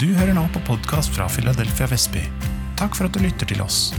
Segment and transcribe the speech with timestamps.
[0.00, 2.22] Du hører nå på podkast fra Philadelphia Vestby.
[2.80, 3.90] Takk for at du lytter til oss.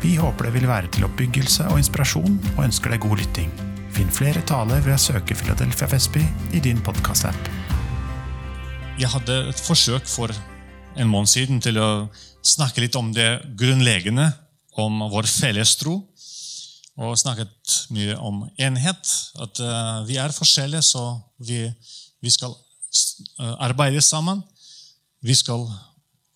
[0.00, 3.50] Vi håper det vil være til oppbyggelse og inspirasjon, og ønsker deg god lytting.
[3.92, 6.22] Finn flere taler ved å søke Philadelphia Vestby
[6.56, 7.50] i din podkast-app.
[8.96, 11.90] Jeg hadde et forsøk for en måned siden til å
[12.40, 13.28] snakke litt om det
[13.60, 14.30] grunnleggende,
[14.80, 15.98] om vår felles tro.
[17.04, 19.12] Og snakket mye om enhet.
[19.44, 21.04] At uh, vi er forskjellige, så
[21.36, 21.66] vi,
[22.24, 24.40] vi skal uh, arbeide sammen.
[25.24, 25.64] Vi skal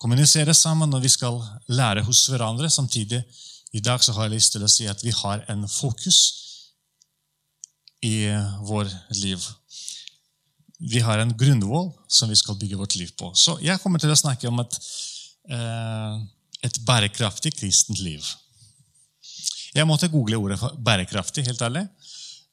[0.01, 1.37] kommunisere sammen, og vi skal
[1.69, 2.69] lære hos hverandre.
[2.73, 3.21] Samtidig
[3.77, 6.17] i dag så har jeg lyst til å si at vi har en fokus
[8.01, 8.25] i
[8.65, 9.45] vår liv.
[10.79, 13.29] Vi har en grunnvoll som vi skal bygge vårt liv på.
[13.35, 14.79] Så jeg kommer til å snakke om et,
[15.51, 16.19] eh,
[16.63, 18.25] et bærekraftig kristent liv.
[19.75, 21.87] Jeg måtte google ordet for bærekraftig, helt ærlig.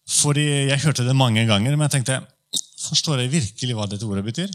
[0.07, 2.27] Fordi jeg hørte det mange ganger, men jeg tenkte
[2.87, 4.53] forstår jeg virkelig hva dette ordet betyr?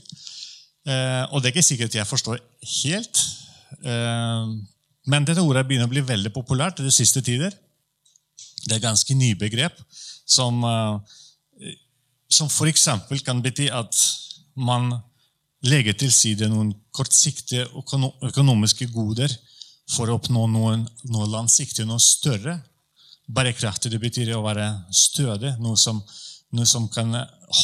[0.87, 2.39] Eh, og det er ikke sikkert jeg forstår
[2.83, 3.21] helt.
[3.85, 4.53] Eh,
[5.11, 7.53] men dette ordet begynner å bli veldig populært i de siste tider.
[8.65, 9.77] Det er ganske ny begrep
[10.25, 11.75] som, eh,
[12.29, 12.87] som f.eks.
[13.25, 13.97] kan bety at
[14.55, 14.93] man
[15.65, 17.67] legger til side noen kortsiktige
[18.25, 19.33] økonomiske goder
[19.91, 22.57] for å oppnå noen, noe langsiktig, noe større.
[23.31, 26.01] Bærekraftig det betyr å være stødig, noe som,
[26.55, 27.13] noe som kan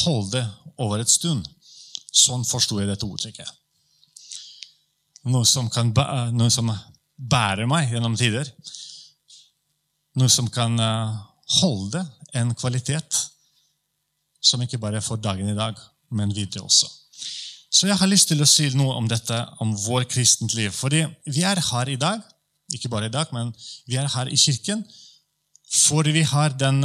[0.04, 0.44] holde
[0.78, 1.46] over et stund.
[2.18, 3.48] Sånn forsto jeg dette ordtrykket.
[5.28, 5.92] Noe som, kan,
[6.34, 6.70] noe som
[7.16, 8.48] bærer meg gjennom tider.
[10.18, 10.78] Noe som kan
[11.60, 12.02] holde
[12.38, 13.18] en kvalitet
[14.40, 15.76] som ikke bare for dagen i dag,
[16.14, 16.88] men videre også.
[17.68, 20.72] Så jeg har lyst til å si noe om dette, om vår kristent liv.
[20.72, 22.22] Fordi vi er her i dag,
[22.72, 23.52] ikke bare i dag, men
[23.88, 24.84] vi er her i kirken
[25.68, 26.80] fordi vi har den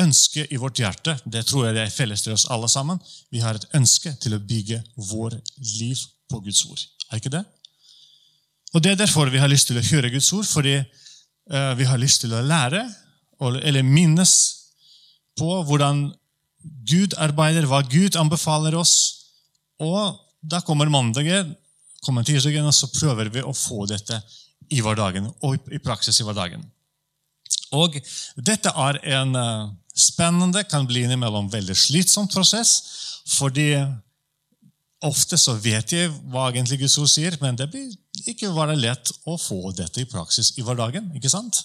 [0.00, 1.16] ønsket i vårt hjerte.
[1.24, 2.98] Det tror jeg det er felles til oss alle sammen.
[3.30, 5.36] Vi har et ønske til å bygge vår
[5.78, 6.00] liv
[6.30, 6.82] på Guds ord.
[7.10, 7.44] Er ikke det?
[8.74, 11.86] Og Det er derfor vi har lyst til å høre Guds ord, fordi uh, vi
[11.86, 12.82] har lyst til å lære,
[13.44, 14.32] eller minnes
[15.38, 16.08] på hvordan
[16.88, 18.94] Gud arbeider, hva Gud anbefaler oss.
[19.82, 21.52] Og da kommer mandagen,
[22.04, 24.18] kommer tirsdagen, og så prøver vi å få dette
[24.72, 26.64] i hverdagen, og i praksis i hverdagen.
[27.74, 27.98] Og
[28.46, 32.74] dette er en uh, spennende, kan bli innimellom veldig slitsom prosess.
[33.36, 33.68] Fordi
[35.04, 37.92] ofte så vet jeg hva egentlig Guds ord sier, men det blir
[38.30, 41.10] ikke bare lett å få dette i praksis i hverdagen.
[41.16, 41.60] ikke sant?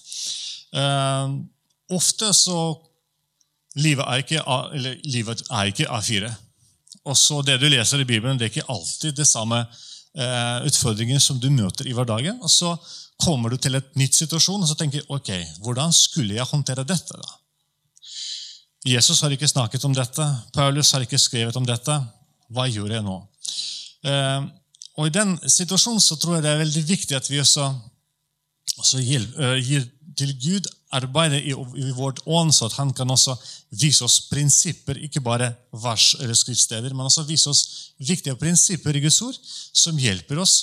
[0.76, 1.40] Uh,
[1.96, 2.60] ofte så
[3.78, 4.40] Livet er ikke,
[4.74, 6.30] eller, livet er ikke A4.
[7.06, 11.22] Og så Det du leser i Bibelen, det er ikke alltid det samme eh, utfordringen
[11.22, 12.40] som du møter i hverdagen.
[12.42, 12.74] Og Så
[13.22, 15.30] kommer du til et nytt situasjon og så tenker ok,
[15.62, 17.14] hvordan skulle jeg håndtere dette.
[17.14, 17.38] da?
[18.88, 20.26] Jesus har ikke snakket om dette.
[20.56, 21.96] Paulus har ikke skrevet om dette.
[22.50, 23.18] Hva gjør jeg nå?
[24.08, 24.48] Eh,
[25.00, 27.70] og I den situasjonen så tror jeg det er veldig viktig at vi også,
[28.80, 29.86] også gir, uh, gir
[30.20, 33.36] til Gud arbeidet i, i vårt ånd, så at han kan også
[33.80, 37.64] vise oss prinsipper, ikke bare vers eller skriftsteder, men også vise oss
[38.04, 40.58] viktige prinsipper i Guds ord som hjelper oss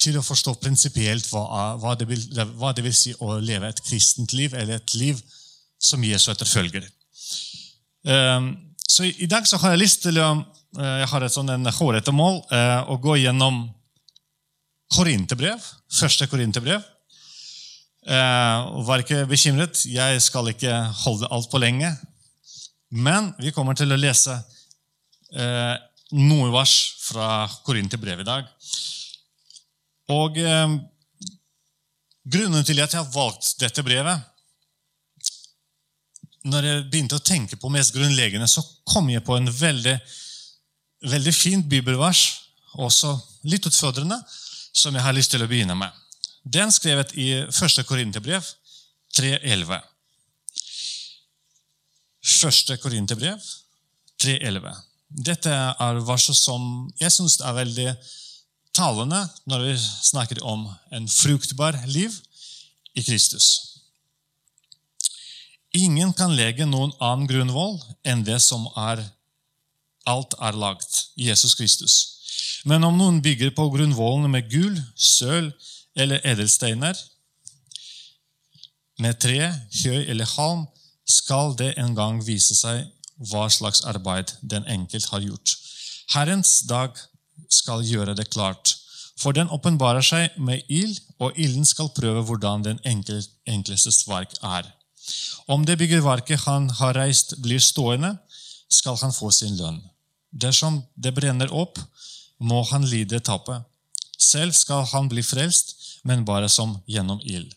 [0.00, 2.24] til å forstå prinsipielt hva, hva, det vil,
[2.56, 5.20] hva det vil si å leve et kristent liv, eller et liv
[5.80, 6.86] som Jesu etterfølger.
[8.10, 8.50] Ehm,
[8.88, 11.70] så i dag så har jeg lyst til å eh, jeg har et sånn en
[11.78, 13.64] hårete mål eh, å gå gjennom
[14.94, 16.82] Korinterbrev, første Korinterbrev.
[18.04, 19.80] Vær var ikke bekymret.
[19.88, 21.88] Jeg skal ikke holde alt på lenge.
[22.92, 24.36] Men vi kommer til å lese
[26.14, 28.50] noe vers fra Korinterbrevet i dag.
[30.12, 30.76] Og eh,
[32.24, 34.33] grunnen til at jeg har valgt dette brevet
[36.44, 39.94] Når jeg begynte å tenke på mest grunnleggende, så kom jeg på en veldig,
[41.08, 42.24] veldig fint bibelvers,
[42.74, 43.14] også
[43.48, 44.18] litt utfordrende,
[44.74, 45.92] som jeg har lyst til å begynne med.
[46.44, 47.84] Den skrevet i 1.
[47.88, 48.44] Korinterbrev
[49.16, 49.78] 3.11.
[52.24, 52.74] 1.
[52.82, 53.40] Korinterbrev
[54.20, 54.82] 3.11.
[55.24, 57.88] Dette er verset som jeg syns er veldig
[58.74, 62.16] talende når vi snakker om en fruktbar liv
[62.98, 63.73] i Kristus.
[65.74, 69.02] Ingen kan legge noen annen grunnvoll enn det som er
[70.06, 71.94] alt er lagt, Jesus Kristus.
[72.64, 75.50] Men om noen bygger på grunnvollene med gull, sølv
[75.98, 76.94] eller edelsteiner,
[79.02, 79.50] med tre,
[79.82, 80.68] høy eller halm,
[81.04, 82.86] skal det en gang vise seg
[83.30, 85.56] hva slags arbeid den enkelt har gjort.
[86.14, 86.94] Herrens dag
[87.50, 88.76] skal gjøre det klart,
[89.18, 94.70] for den åpenbarer seg med ild, og ilden skal prøve hvordan den enklestes verk er.
[95.46, 98.16] Om det byggerverket han har reist, blir stående,
[98.68, 99.82] skal han få sin lønn.
[100.30, 101.78] Dersom det brenner opp,
[102.38, 103.62] må han lide tapet.
[104.18, 107.52] Selv skal han bli frelst, men bare som gjennom ild.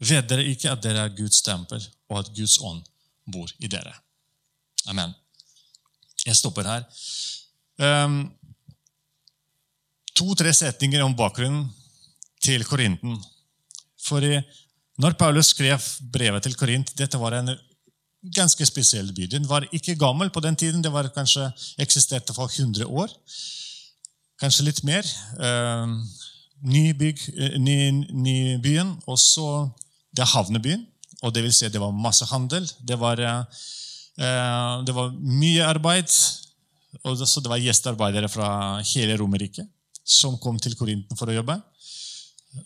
[0.00, 2.82] Vet dere ikke at dere er Guds tempel, og at Guds ånd
[3.30, 3.94] bor i dere?
[4.90, 5.14] Amen.
[6.24, 6.84] Jeg stopper her.
[7.78, 8.32] Um,
[10.14, 11.64] To-tre setninger om bakgrunnen
[12.44, 13.16] til Korinten.
[13.98, 14.22] For
[15.02, 15.82] når Paulus skrev
[16.14, 17.54] brevet til Korint Dette var en
[18.34, 19.26] ganske spesiell by.
[19.28, 20.82] Den var ikke gammel på den tiden.
[20.84, 21.50] Det var kanskje
[21.82, 23.12] eksisterte for 100 år.
[24.40, 25.04] Kanskje litt mer.
[25.36, 25.98] Uh,
[26.64, 27.20] ny, bygg,
[27.60, 27.76] ny,
[28.12, 28.94] ny byen.
[29.06, 29.68] Og så
[30.14, 30.86] det er havnebyen.
[31.24, 32.66] Og det vil si det var masse handel.
[32.80, 36.08] Det var, uh, det var mye arbeid.
[37.04, 38.48] Og det var gjestearbeidere fra
[38.94, 39.68] hele Romerriket
[40.04, 41.56] som kom til Korinten for å jobbe.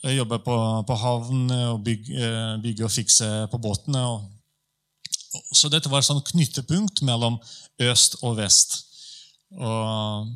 [0.04, 0.56] Jobbe på,
[0.88, 2.32] på havn og bygge,
[2.62, 4.02] bygge, og fikse på båtene.
[4.04, 4.26] Og,
[5.52, 7.38] så dette var et sånn knyttepunkt mellom
[7.88, 8.82] øst og vest.
[9.56, 10.28] Og,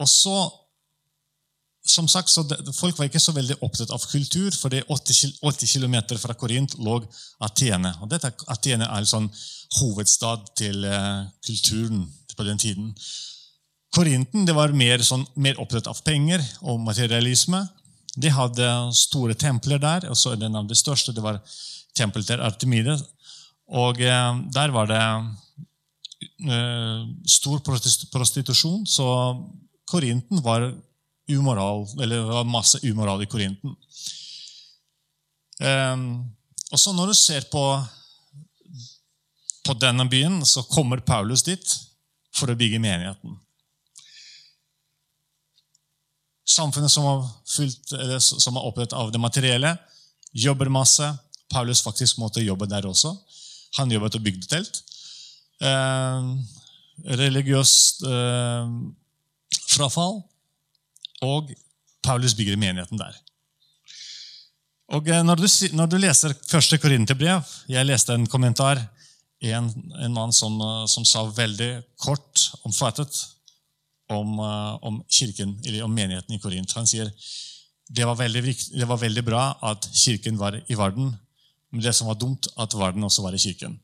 [0.00, 0.38] og så
[1.90, 5.96] som sagt, det, Folk var ikke så veldig opptatt av kultur, for 80, 80 km
[6.20, 7.00] fra Korint lå
[7.42, 7.94] Atene.
[8.00, 9.28] og dette, Atene er en sånn
[9.80, 12.04] hovedstad til uh, kulturen
[12.36, 12.94] på den tiden.
[13.94, 17.64] Korinten det var mer, sånn, mer, opptatt av penger og materialisme.
[18.20, 20.08] De hadde store templer der.
[20.10, 21.40] og så En av de største det var
[21.96, 22.98] tempelet til Artemide.
[23.70, 25.02] Og eh, Der var det
[26.50, 27.60] eh, stor
[28.12, 29.06] prostitusjon, så
[29.90, 30.72] Korinten var
[31.30, 33.76] umoral, eller det var masse umoral i Korinten.
[35.60, 35.96] Eh,
[36.70, 37.64] og så Når du ser på,
[39.66, 41.78] på denne byen, så kommer Paulus dit
[42.34, 43.38] for å bygge menigheten
[46.50, 49.74] samfunnet som har, fylt, som har opplevd av det materielle,
[50.32, 51.06] jobber masse.
[51.50, 53.14] Paulus faktisk måtte jobbe der også.
[53.78, 54.82] Han jobbet og bygde telt.
[55.62, 56.28] Eh,
[57.20, 58.70] religiøst eh,
[59.70, 60.20] frafall.
[61.26, 61.50] Og
[62.02, 63.18] Paulus bygger menigheten der.
[64.90, 68.82] Og eh, når, du, når du, leser første Korinterbrev Jeg leste en kommentar.
[69.40, 69.70] En,
[70.04, 71.70] en mann som, som sa veldig
[72.04, 73.14] kort omfattet
[74.14, 76.72] om, eh, om, kirken, eller om menigheten i Korint.
[76.76, 77.10] Han sier
[77.90, 81.10] det var, veldig, det var veldig bra at kirken var i verden,
[81.70, 83.78] men det som var dumt, at verden også var i kirken.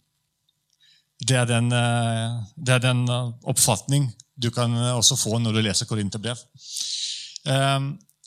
[1.18, 5.62] Det er den, eh, det er den eh, oppfatning du kan også få når du
[5.64, 6.36] leser Korinterbrev.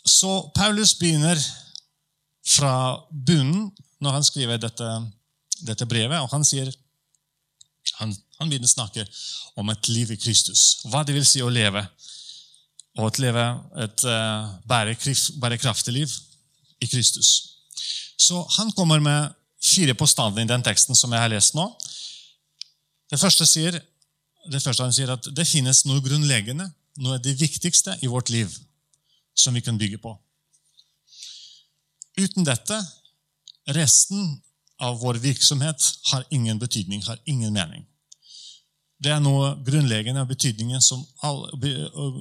[0.01, 1.38] Så Paulus begynner
[2.50, 3.68] fra bunnen
[4.01, 4.88] når han skriver dette,
[5.68, 6.72] dette brevet, og han sier
[7.99, 9.05] han, han begynner å snakke
[9.59, 10.79] om et liv i Kristus.
[10.87, 11.83] Hva det vil si å leve.
[12.99, 13.43] Og å leve
[13.83, 16.13] et uh, bærekraftig liv
[16.79, 17.29] i Kristus.
[18.19, 21.65] Så han kommer med fire påstander i den teksten som jeg har lest nå.
[23.09, 23.79] Det første, sier,
[24.51, 28.31] det første han sier, at det finnes noe grunnleggende, noe av det viktigste i vårt
[28.33, 28.51] liv,
[29.33, 30.13] som vi kan bygge på.
[32.19, 32.77] Uten dette,
[33.75, 34.37] resten
[34.79, 37.85] av vår virksomhet har ingen betydning, har ingen mening.
[38.99, 41.51] Det er noe grunnleggende betydningen som alle,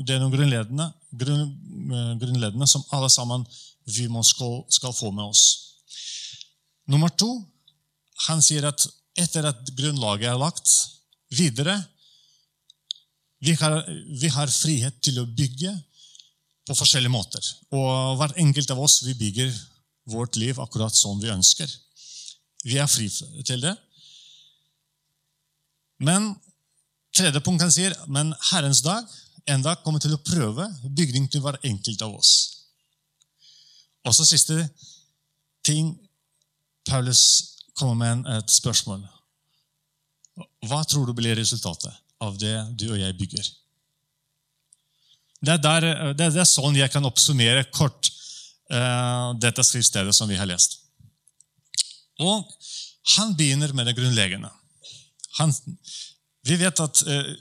[0.07, 1.49] det er noe grunnleggende, grunn,
[1.91, 3.47] eh, grunnleggende som alle sammen
[3.89, 5.45] vi må skal, skal, få med oss.
[6.87, 7.31] Nummer to
[8.29, 8.87] han sier at
[9.19, 10.71] etter at grunnlaget er lagt
[11.35, 11.75] videre
[13.43, 13.75] vi har,
[14.21, 15.71] vi har frihet til å bygge
[16.67, 17.45] på forskjellige måter.
[17.71, 19.53] Og hver enkelt av oss vi bygger
[20.11, 21.71] vårt liv akkurat som vi ønsker.
[22.65, 23.09] Vi er fri
[23.47, 23.75] til det.
[26.03, 26.33] Men
[27.15, 29.07] tredje punkt han sier, men Herrens dag
[29.49, 32.33] en dag kommer til å prøve bygning til hver enkelt av oss.
[34.05, 34.57] Og så siste
[35.67, 35.95] ting
[36.89, 37.23] Paulus
[37.79, 39.01] kommer med et spørsmål.
[40.69, 43.49] Hva tror du blir resultatet av det du og jeg bygger?
[45.39, 45.89] Det er, der,
[46.19, 48.11] det er sånn jeg kan oppsummere kort
[48.73, 50.81] uh, dette skriftstedet som vi har lest.
[52.19, 52.47] Og
[53.17, 54.51] han begynner med det grunnleggende.
[55.39, 55.53] Han,
[56.47, 57.35] vi vet at eh,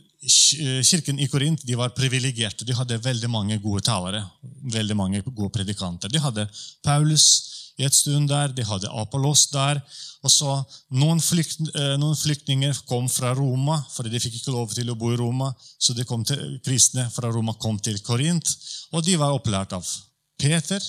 [0.84, 2.66] Kirken i Korint var privilegerte.
[2.66, 4.24] De hadde veldig mange gode talere.
[4.74, 6.10] veldig mange gode predikanter.
[6.10, 6.48] De hadde
[6.84, 7.28] Paulus
[7.78, 9.80] i et stund der, de hadde Apollos der.
[10.24, 14.74] og så Noen, flykt, eh, noen flyktninger kom fra Roma, fordi de fikk ikke lov
[14.74, 15.54] til å bo i Roma.
[15.80, 18.50] Så de kom til, kristne fra Roma kom til Korint,
[18.92, 19.86] og de var opplært av
[20.38, 20.82] Peter.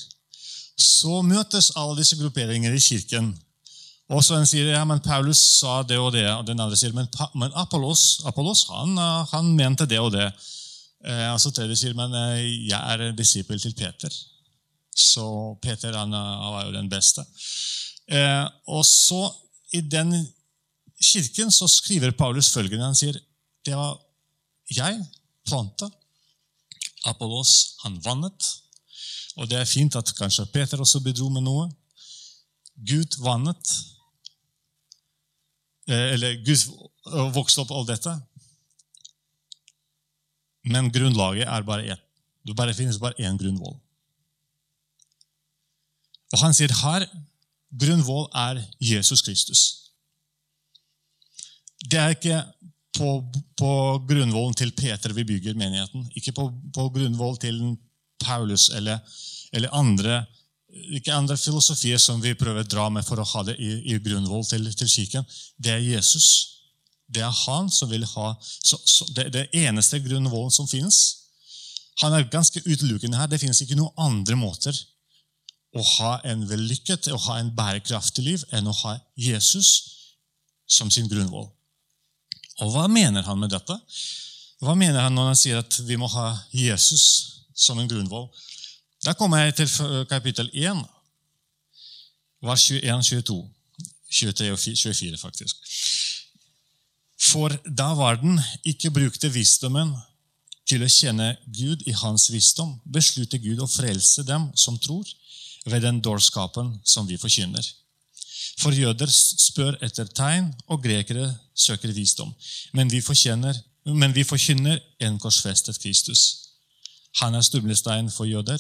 [0.79, 3.35] Så møtes alle disse grupperinger i kirken
[4.09, 6.95] og så en sier ja, men Paulus sa det og det, og den andre sier
[6.97, 8.97] men, men Apollos, Apollos han,
[9.33, 10.31] han, mente det og det.
[11.05, 14.15] Eh, og tredje sier men eh, jeg er disippel til Peter.
[14.99, 15.27] Så
[15.63, 17.25] Peter han, han var jo den beste.
[18.09, 19.29] Eh, og så
[19.77, 20.15] i den
[20.97, 22.89] kirken så skriver Paulus følgende.
[22.89, 23.21] Han sier
[23.69, 23.99] det var
[24.73, 25.03] jeg
[25.49, 25.89] planta,
[27.09, 28.49] Apollos han vannet.
[29.39, 31.69] Og det er fint at kanskje Peter også bidro med noe.
[32.89, 33.77] Gud vannet.
[35.89, 36.65] Eh, eller Gud
[37.35, 38.13] vokste opp all dette.
[40.69, 42.05] Men grunnlaget er bare ett.
[42.45, 43.77] Det bare finnes bare én grunnvoll.
[46.33, 47.05] Og han sier her
[47.69, 49.63] grunnvoll er Jesus Kristus.
[51.89, 52.41] Det er ikke
[52.97, 53.11] på,
[53.59, 53.73] på
[54.09, 56.09] grunnvollen til Peter vi bygger menigheten.
[56.19, 57.61] Ikke på, på grunnvoll til
[58.25, 58.99] Paulus eller,
[59.53, 60.25] eller, andre
[60.99, 63.99] ikke andre filosofier som vi prøver å dra med for å ha det i, i
[64.03, 65.27] grunnvoll til, til kirken.
[65.57, 66.29] Det er Jesus.
[67.09, 71.01] Det er han som vil ha så, så det, det eneste grunnvollen som finnes.
[72.03, 73.31] Han er ganske utelukkende her.
[73.31, 74.77] Det finnes ikke noen andre måter
[75.77, 79.71] å ha en vellykket å ha en bærekraftig liv enn å ha Jesus
[80.69, 81.49] som sin grunnvoll.
[82.65, 83.77] Og hva mener han med dette?
[84.65, 87.05] Hva mener han når han sier at vi må ha Jesus
[87.55, 88.27] som en grunnvoll?
[89.05, 89.69] Da kommer jeg til
[90.11, 90.79] kapittel 1,
[92.43, 93.37] vers 21, 22,
[94.11, 95.57] 23 og 24, faktisk.
[97.31, 99.93] For da var den ikke brukte visdommen
[100.69, 105.07] til å kjenne Gud i hans visdom, besluttet Gud å frelse dem som tror,
[105.69, 107.65] ved den dårskapen som vi forkynner.
[108.59, 112.33] For jøder spør etter tegn, og grekere søker visdom.
[112.75, 113.03] Men vi,
[113.95, 116.25] men vi forkynner en korsfestet Kristus.
[117.23, 118.59] Han er stumlestein for jøder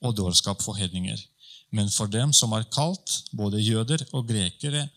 [0.00, 1.18] og dårskap for hedninger.
[1.70, 4.88] Men for dem som er kalt, både jøder og grekere,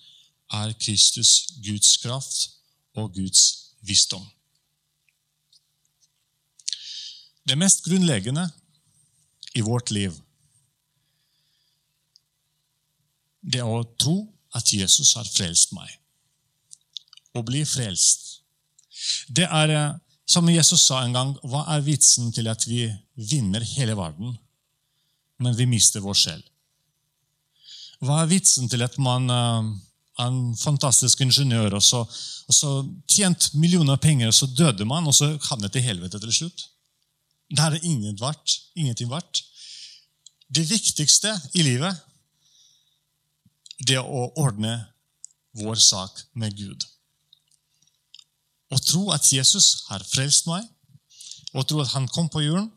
[0.51, 2.49] er Kristus Guds kraft
[2.95, 3.43] og Guds
[3.81, 4.25] visdom.
[7.47, 8.49] Det mest grunnleggende
[9.55, 10.13] i vårt liv
[13.41, 14.15] det er å tro
[14.57, 15.89] at Jesus har frelst meg.
[17.33, 18.41] Å bli frelst.
[19.27, 23.63] Det er, eh, som Jesus sa en gang, hva er vitsen til at vi vinner
[23.63, 24.37] hele verden,
[25.41, 26.41] men vi mister vår sjel?
[28.01, 29.67] Hva er vitsen til at man uh,
[30.17, 32.71] er en fantastisk ingeniør og så, og så
[33.09, 36.65] tjent millioner av penger, og så døde man, og så havnet i helvete til slutt?
[37.51, 39.43] Det er det ingenting verdt.
[40.51, 42.07] Det viktigste i livet
[43.81, 44.75] det er å ordne
[45.57, 46.85] vår sak med Gud.
[48.71, 50.63] Å tro at Jesus har frelst meg,
[51.51, 52.69] og tro at han kom på jorden.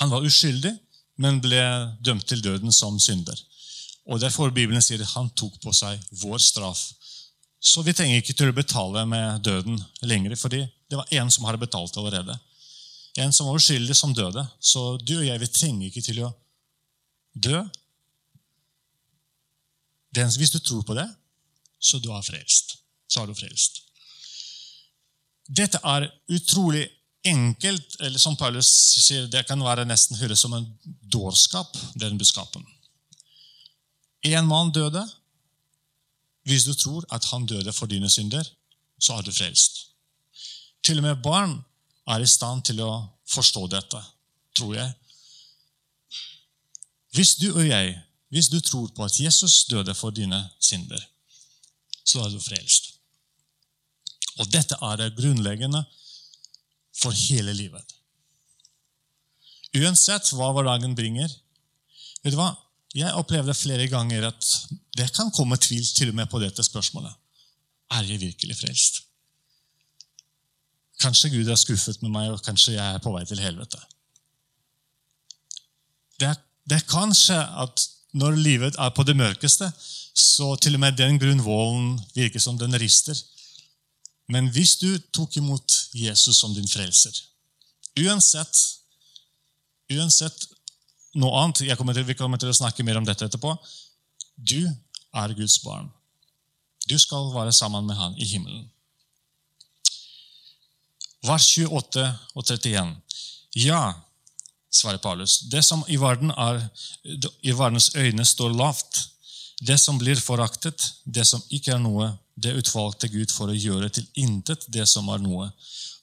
[0.00, 0.72] Han var uskyldig,
[1.20, 1.62] men ble
[2.00, 3.36] dømt til døden som synder.
[4.10, 6.80] Og Derfor Bibelen sier at han tok på seg vår straff.
[7.60, 11.44] Så vi trenger ikke til å betale med døden lenger, fordi det var en som
[11.44, 12.38] hadde betalt allerede.
[13.20, 14.46] En som var uskyldig, som døde.
[14.60, 16.32] Så du og jeg vi trenger ikke til å
[17.34, 17.60] dø
[20.10, 21.06] den, hvis du tror på det,
[21.78, 22.80] så du er frelst.
[23.06, 23.82] Så er du frelst.
[25.46, 26.86] Dette er utrolig
[27.24, 30.66] enkelt, eller som Paulus sier, det kan være nesten høres som en
[31.12, 32.64] dårskap, den budskapen.
[34.26, 35.04] Én mann døde.
[36.48, 38.44] Hvis du tror at han døde for dine synder,
[39.00, 39.86] så er du frelst.
[40.84, 41.58] Til og med barn
[42.08, 42.92] er i stand til å
[43.28, 44.00] forstå dette,
[44.56, 44.92] tror jeg.
[47.12, 47.98] Hvis du og jeg
[48.30, 51.02] hvis du tror på at Jesus døde for dine synder,
[52.06, 52.92] så er du frelst.
[54.38, 55.82] Og dette er det grunnleggende
[56.96, 57.96] for hele livet.
[59.78, 61.30] Uansett hva hverdagen bringer.
[62.24, 62.50] Vet du hva?
[62.96, 64.46] Jeg opplevde flere ganger at
[64.98, 67.12] det kan komme tvil til og med på dette spørsmålet.
[67.94, 69.04] Er jeg virkelig frelst?
[71.00, 73.78] Kanskje Gud er skuffet med meg, og kanskje jeg er på vei til helvete.
[76.20, 76.34] Det,
[76.68, 79.70] det kan skje at når livet er på det mørkeste,
[80.14, 83.16] så til og med den grunnvollen virker som den rister.
[84.30, 87.16] Men hvis du tok imot Jesus som din frelser,
[87.98, 88.60] uansett,
[89.90, 90.46] uansett
[91.18, 93.56] noe annet kommer til, Vi kommer til å snakke mer om dette etterpå.
[94.36, 94.70] Du
[95.14, 95.90] er Guds barn.
[96.88, 98.70] Du skal være sammen med Han i himmelen.
[101.26, 102.94] Vers 28 og 31.
[103.54, 103.94] Ja,
[104.70, 105.40] svarer Paulus.
[105.50, 106.62] Det som i, verden er,
[107.42, 109.08] i verdens øyne står lavt,
[109.60, 113.90] det som blir foraktet, det som ikke er noe, det utvalgte Gud for å gjøre
[113.92, 115.50] til intet det som er noe,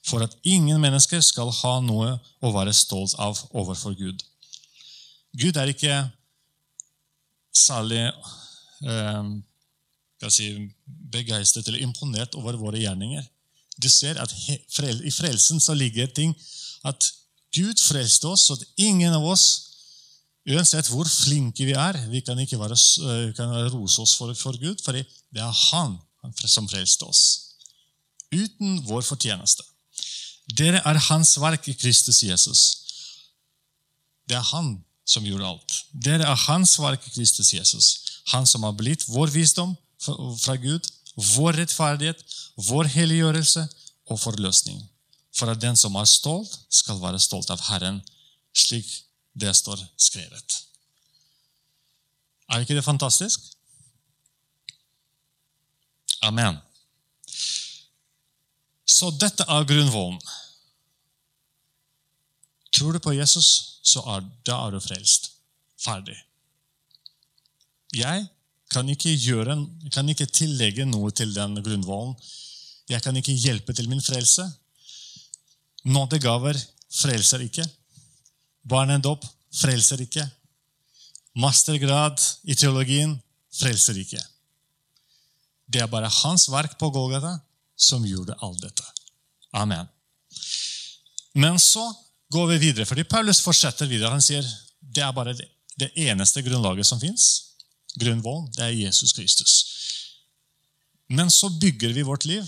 [0.06, 4.22] for at ingen mennesker skal ha noe å være stolt av overfor Gud.
[5.36, 5.96] Gud er ikke
[7.54, 8.06] særlig
[8.86, 9.28] eh,
[10.32, 10.48] si,
[10.86, 13.26] begeistret eller imponert over våre gjerninger.
[13.78, 16.34] Du ser at I frelsen så ligger ting
[16.88, 17.12] at
[17.54, 19.46] Gud frelste oss, så at ingen av oss,
[20.48, 24.56] uansett hvor flinke vi er, vi kan ikke være, eh, kan rose oss for, for
[24.60, 25.98] Gud, for det er Han
[26.44, 27.22] som frelste oss.
[28.32, 29.64] Uten vår fortjeneste.
[30.56, 32.62] Dere er Hans verk i Kristus Jesus.
[34.28, 35.74] Det er Han som gjorde alt.
[35.92, 37.88] Dere er Hans verk i Kristus Jesus.
[38.32, 40.84] Han som har blitt vår visdom fra Gud,
[41.34, 42.20] vår rettferdighet,
[42.68, 43.64] vår helliggjørelse
[44.08, 44.80] og forløsning.
[45.34, 48.00] For at den som er stolt, skal være stolt av Herren,
[48.56, 48.88] slik
[49.38, 50.62] det står skrevet.
[52.48, 53.44] Er ikke det fantastisk?
[56.26, 56.58] Amen.
[58.88, 60.18] Så dette er grunnvollen.
[62.74, 65.32] Tror du på Jesus, så er, da er du frelst.
[65.78, 66.16] Ferdig.
[67.94, 68.26] Jeg
[68.72, 69.56] kan ikke, gjøre,
[69.94, 72.16] kan ikke tillegge noe til den grunnvollen.
[72.88, 74.44] Jeg kan ikke hjelpe til min frelse.
[75.88, 76.58] Nådegaver
[76.92, 77.64] frelser ikke.
[78.68, 80.24] Barnedåp frelser ikke.
[81.38, 83.14] Mastergrad i teologien
[83.54, 84.20] frelser ikke.
[85.68, 87.36] Det er bare hans verk på Golgata
[87.78, 88.84] som gjorde alt dette.
[89.56, 89.86] Amen.
[91.34, 91.84] Men så
[92.32, 94.10] går vi videre, fordi Paulus fortsetter videre.
[94.12, 94.46] Han sier
[94.80, 97.54] det er bare det, eneste grunnlaget som fins.
[97.98, 99.52] Grunnvollen, det er Jesus Kristus.
[101.08, 102.44] Men så bygger vi vårt liv.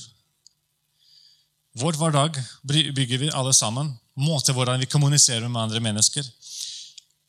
[1.79, 2.37] Vår hverdag
[2.67, 3.95] bygger vi alle sammen.
[4.19, 6.27] Måter hvordan vi kommuniserer med andre mennesker.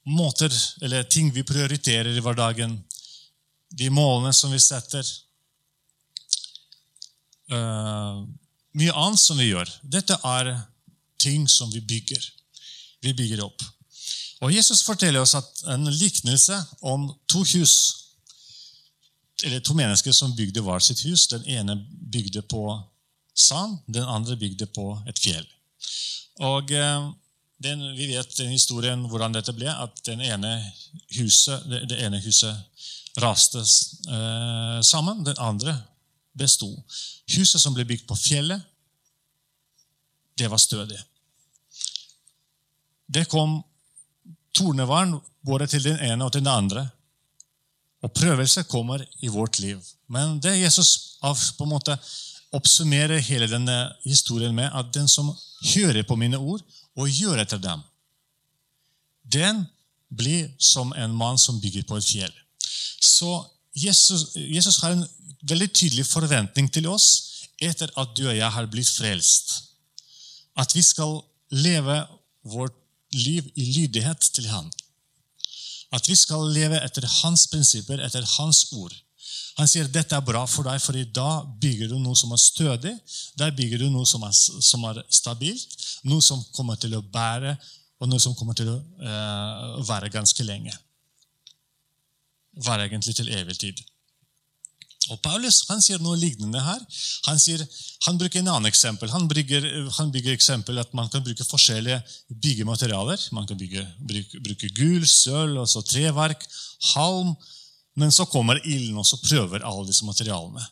[0.09, 2.79] Måter, eller ting vi prioriterer i hverdagen.
[3.69, 5.05] De målene som vi setter.
[7.51, 8.23] Uh,
[8.79, 9.69] mye annet som vi gjør.
[9.83, 10.53] Dette er
[11.21, 12.23] ting som vi bygger.
[13.01, 13.63] Vi bygger opp.
[14.41, 17.75] Og Jesus forteller oss at en liknelse om to hus,
[19.43, 21.27] eller to mennesker som bygde hver sitt hus.
[21.29, 21.77] Den ene
[22.13, 22.63] bygde på
[23.37, 25.45] sand, den andre bygde på et fjell.
[26.41, 27.09] Og eh,
[27.61, 30.55] den, Vi vet den historien hvordan dette ble, at ene
[31.17, 32.57] huset, det, det ene huset
[33.21, 35.25] raste eh, sammen.
[35.25, 35.75] Den andre
[36.37, 36.69] besto.
[37.35, 38.61] Huset som ble bygd på fjellet,
[40.37, 40.99] det var stødig.
[43.11, 43.59] Det kom
[44.55, 46.87] tornevern både til den ene og til den andre.
[48.01, 49.81] Og prøvelse kommer i vårt liv.
[50.07, 51.97] Men det Jesus på en måte
[52.51, 55.29] oppsummerer hele denne historien med, at den som
[55.75, 56.63] hører på mine ord
[56.97, 57.83] og gjør etter dem,
[59.23, 59.63] den
[60.09, 62.33] blir som en mann som bygger på et fjell.
[62.99, 63.45] Så
[63.77, 65.05] Jesus, Jesus har en
[65.47, 67.07] veldig tydelig forventning til oss
[67.61, 69.53] etter at du og jeg har blitt frelst.
[70.59, 71.21] At vi skal
[71.53, 72.01] leve
[72.43, 72.75] vårt
[73.13, 74.67] liv i lydighet til Han.
[75.91, 78.93] At vi skal leve etter Hans prinsipper, etter Hans ord.
[79.59, 82.93] Han sier dette er bra for deg, for da bygger du noe som er stødig.
[83.39, 85.75] Der bygger du noe som er, som er stabilt,
[86.07, 87.57] noe som kommer til å bære,
[88.01, 90.73] og noe som kommer til å uh, være ganske lenge.
[92.65, 93.79] Være egentlig til evig tid.
[95.09, 96.81] Og Paulus han sier noe lignende her.
[97.25, 97.63] Han, sier,
[98.05, 99.09] han bruker en annen eksempel.
[99.11, 99.65] Han bygger,
[99.97, 101.97] han bygger eksempel at man kan bruke forskjellige
[102.43, 103.23] byggematerialer.
[103.35, 106.45] Man kan bygge, bruke, bruke gul, sølv, altså treverk,
[106.93, 107.33] halm.
[107.99, 110.63] Men så kommer ilden og så prøver alle disse materialene.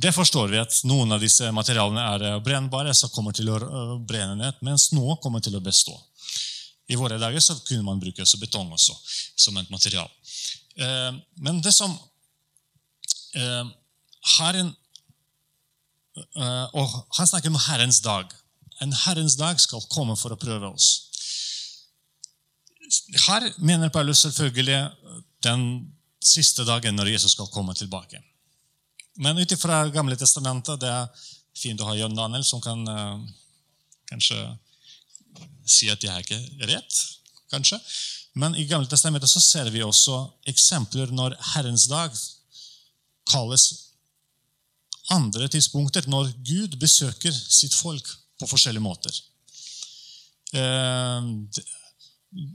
[0.00, 3.58] Det forstår vi at noen av disse materialene er brennbare, så kommer til å
[4.08, 5.92] brenne ned, mens noe kommer til å bestå.
[6.90, 8.96] I våre dager så kunne man bruke betong også
[9.38, 10.10] som et material.
[10.76, 11.94] Eh, men det som
[13.34, 13.66] Eh,
[14.38, 14.72] Herren
[16.36, 18.32] eh, Og han snakker om Herrens dag.
[18.82, 20.88] En Herrens dag skal komme for å prøve oss.
[23.28, 24.80] Her mener Paulus selvfølgelig
[25.46, 25.62] den
[26.24, 28.18] siste dagen når Jesus skal komme tilbake.
[29.20, 32.82] Men ut ifra Gamle testamentet det er fint å ha John Daniel som kan
[34.10, 34.40] kanskje
[35.70, 37.00] si at jeg er ikke rett.
[37.50, 37.80] kanskje.
[38.38, 42.14] Men i Gamle testamentet så ser vi også eksempler når Herrens dag
[43.30, 43.64] kalles
[45.10, 48.06] andre tidspunkter når Gud besøker sitt folk
[48.38, 49.16] på forskjellige måter.
[50.54, 51.26] Eh,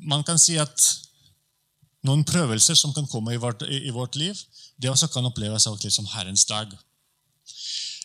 [0.08, 0.88] man kan si at
[2.06, 4.39] noen prøvelser som kan komme i vårt, liv,
[4.78, 6.71] det også kan oppleves av som Herrens dag.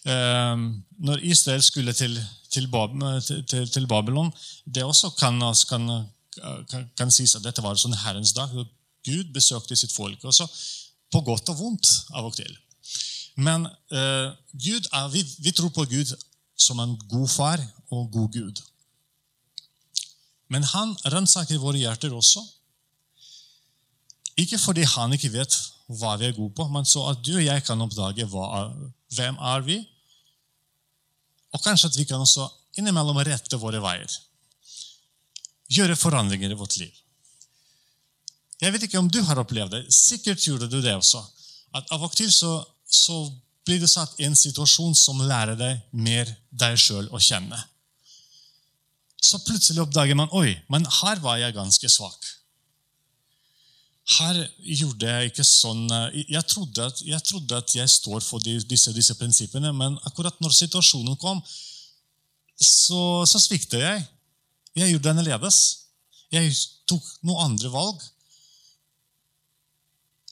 [0.07, 0.57] Eh,
[0.99, 2.17] når Israel skulle til,
[2.51, 2.69] til,
[3.71, 4.33] til, Babylon,
[4.65, 6.07] det også kan, kan,
[6.71, 8.55] kan, kan sies at dette var sånn Herrens dag.
[9.07, 10.25] Gud besøkte sitt folk.
[10.25, 10.49] Også
[11.11, 12.51] på godt og vondt av og til.
[13.41, 16.13] Men Gud er, vi, vi, tror på Gud
[16.61, 18.61] som en god far og god Gud.
[20.51, 22.43] Men han ransaker våre hjerter også.
[24.41, 25.57] Ikke fordi han ikke vet
[26.01, 28.67] hva vi er gode på, men så at du og jeg kan oppdage hva,
[29.15, 29.79] hvem er vi
[31.55, 32.47] Og kanskje at vi kan også
[32.79, 34.17] innimellom rette våre veier.
[35.71, 36.93] Gjøre forandringer i vårt liv.
[38.61, 39.85] Jeg vet ikke om du har opplevd det.
[39.95, 41.23] Sikkert gjorde du det også.
[41.75, 43.23] At Av og til så, så
[43.65, 47.59] blir du satt i en situasjon som lærer deg mer deg sjøl å kjenne.
[49.21, 52.30] Så plutselig oppdager man oi, men her var jeg ganske svak.
[54.09, 55.85] Her gjorde jeg ikke sånn
[56.27, 60.57] Jeg trodde at jeg, trodde at jeg står for disse, disse, prinsippene, men akkurat når
[60.57, 61.43] situasjonen kom,
[62.61, 64.07] så, så sviktet jeg.
[64.77, 65.61] Jeg gjorde det annerledes.
[66.33, 66.53] Jeg
[66.91, 68.03] tok noen andre valg.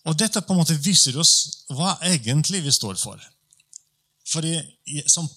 [0.09, 3.21] Og dette på en måte viser oss hva egentlig vi står for.
[4.29, 4.55] Fordi
[5.09, 5.29] som,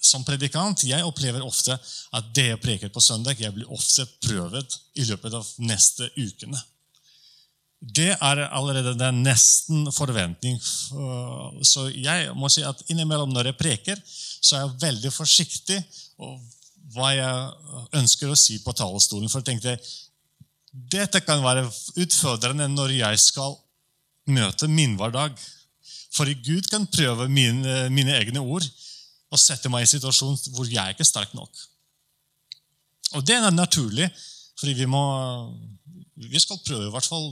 [0.00, 1.74] som, predikant jeg opplever ofte
[2.16, 6.60] at det jeg preker på søndag, jeg blir ofte prøvet i løpet av neste ukene.
[7.78, 10.58] Det er allerede den nesten forventning.
[11.62, 15.78] Så jeg må si at innimellom når jeg preker, så er jeg veldig forsiktig
[16.94, 19.30] hva jeg ønsker å si på talerstolen.
[19.30, 19.76] For jeg tenkte
[20.90, 21.68] dette kan være
[22.02, 23.56] utfordrende når jeg skal
[24.28, 25.38] møte min hverdag.
[26.14, 28.66] For Gud kan prøve mine, mine egne ord
[29.28, 31.52] og sette meg i en situasjon hvor jeg ikke er sterk nok.
[33.16, 34.08] Og det er naturlig,
[34.58, 34.88] fordi vi
[36.28, 37.28] vi skal prøve i hvert fall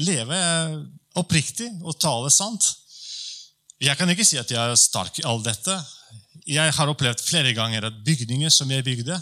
[0.00, 0.38] leve
[1.18, 2.66] oppriktig og tale sant.
[3.82, 5.74] Jeg kan ikke si at jeg er sterk i alt dette.
[6.46, 9.16] Jeg har opplevd flere ganger at bygninger som jeg bygde,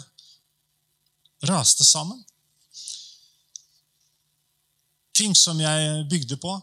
[1.49, 2.19] raste sammen.
[5.13, 6.53] Ting som jeg bygde på,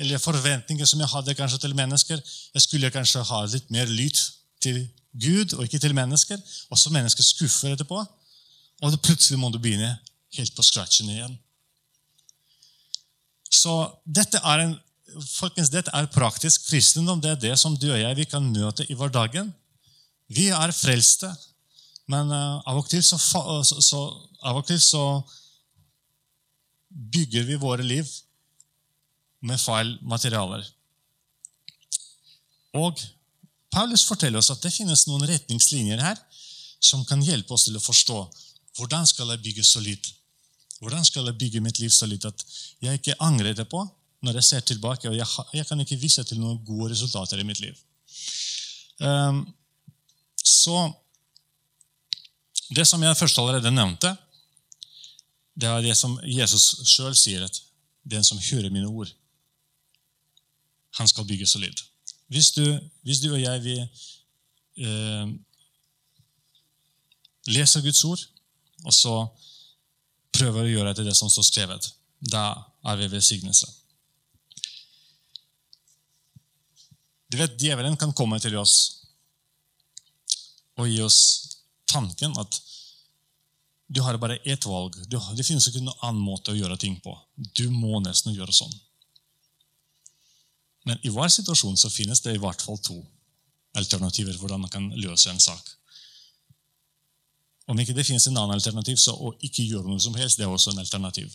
[0.00, 2.20] eller forventninger som jeg hadde kanskje til mennesker.
[2.54, 4.20] Jeg skulle kanskje ha litt mer lyd
[4.62, 4.80] til
[5.12, 6.40] Gud og ikke til mennesker.
[6.70, 8.00] Og så mennesker skuffer etterpå.
[8.80, 9.92] Og plutselig må du begynne
[10.38, 11.36] helt på scratchen igjen.
[13.50, 13.74] Så
[14.06, 14.74] dette er, en,
[15.26, 17.20] folkens, dette er praktisk kristendom.
[17.20, 19.50] Det er det som du og jeg vi kan møte i hverdagen.
[20.30, 21.32] Vi er frelste,
[22.10, 24.02] men uh, av og til så, så, så,
[24.54, 25.04] og til så
[26.90, 28.06] bygger vi våre liv
[29.46, 30.62] med feil materialer.
[32.78, 32.98] Og
[33.70, 36.18] Paulus forteller oss at det finnes noen retningslinjer her
[36.82, 38.18] som kan hjelpe oss til å forstå
[38.78, 40.10] hvordan skal jeg bygge solid.
[40.80, 42.44] Hvordan skal jeg bygge mitt liv så litt at
[42.80, 43.82] jeg ikke angrer det på
[44.24, 47.46] når jeg ser tilbake, og jeg, jeg kan ikke vise til noen gode resultater i
[47.48, 47.76] mitt liv.
[49.00, 49.46] Um,
[50.44, 50.92] så
[52.70, 54.12] Det som jeg først allerede nevnte,
[55.58, 57.56] det er det som Jesus sjøl sier, at
[58.06, 59.10] den som hører mine ord,
[60.94, 61.82] han skal bygge solid.
[62.30, 62.62] Hvis du,
[63.02, 63.74] hvis du og jeg vi,
[64.86, 65.32] eh,
[67.50, 68.22] leser Guds ord,
[68.84, 69.14] og så
[70.40, 71.90] prøver å gjøre etter det som står skrevet,
[72.32, 72.46] da
[72.88, 73.68] er vi velsignelse.
[77.30, 78.74] Du vet, Djevelen kan komme til oss
[80.80, 81.20] og gi oss
[81.90, 82.58] tanken at
[83.90, 84.96] du har bare ett valg.
[85.10, 87.14] Det finnes ikke noen annen måte å gjøre ting på.
[87.36, 88.72] Du må nesten gjøre sånn.
[90.86, 93.00] Men i hver situasjon så finnes det i hvert fall to
[93.78, 95.74] alternativer hvordan man kan løse en sak.
[97.70, 100.46] Om ikke det finnes en annen alternativ, så å ikke gjøre noe som helst, det
[100.46, 101.30] er også en alternativ.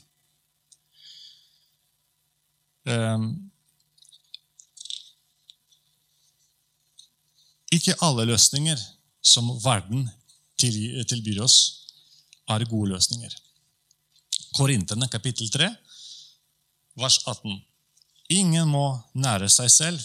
[2.86, 3.30] Um,
[7.74, 8.82] ikke alle løsninger
[9.26, 10.10] som verden
[10.60, 11.58] tilbyr oss,
[12.52, 13.32] er gode løsninger.
[14.56, 15.72] Korinterne kapittel 3,
[17.00, 17.58] vers 18.
[18.36, 18.86] Ingen må
[19.18, 20.04] nære seg selv.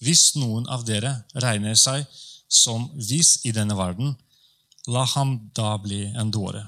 [0.00, 2.06] Hvis noen av dere regner seg
[2.48, 4.14] som vis i denne verden,
[4.88, 6.66] la ham da bli en dåre,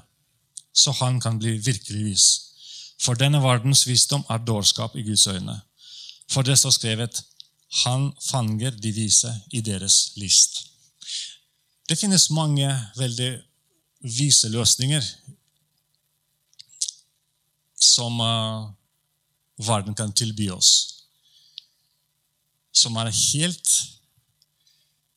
[0.73, 2.25] så han kan bli virkelig vis.
[3.01, 5.61] For denne verdens visdom er dårskap i Guds øyne.
[6.31, 7.23] For det står skrevet
[7.83, 10.61] han fanger de vise i deres list.
[11.89, 13.31] Det finnes mange veldig
[14.03, 15.03] vise løsninger
[17.83, 18.69] som uh,
[19.57, 20.71] verden kan tilby oss.
[22.73, 23.73] Som er helt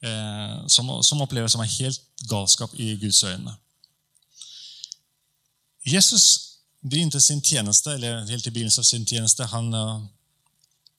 [0.03, 3.55] eh, som, som, oppleves som er helt galskap i Guds øyne.
[5.87, 6.27] Jesus
[6.83, 10.03] begynte sin tjeneste, eller helt i begynnelsen av sin tjeneste, han uh,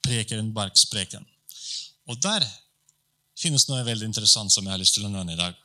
[0.04, 1.26] preker en barkspreken.
[2.08, 2.46] Og der
[3.38, 5.56] finnes noe veldig interessant som jeg har lyst til å nevne i dag.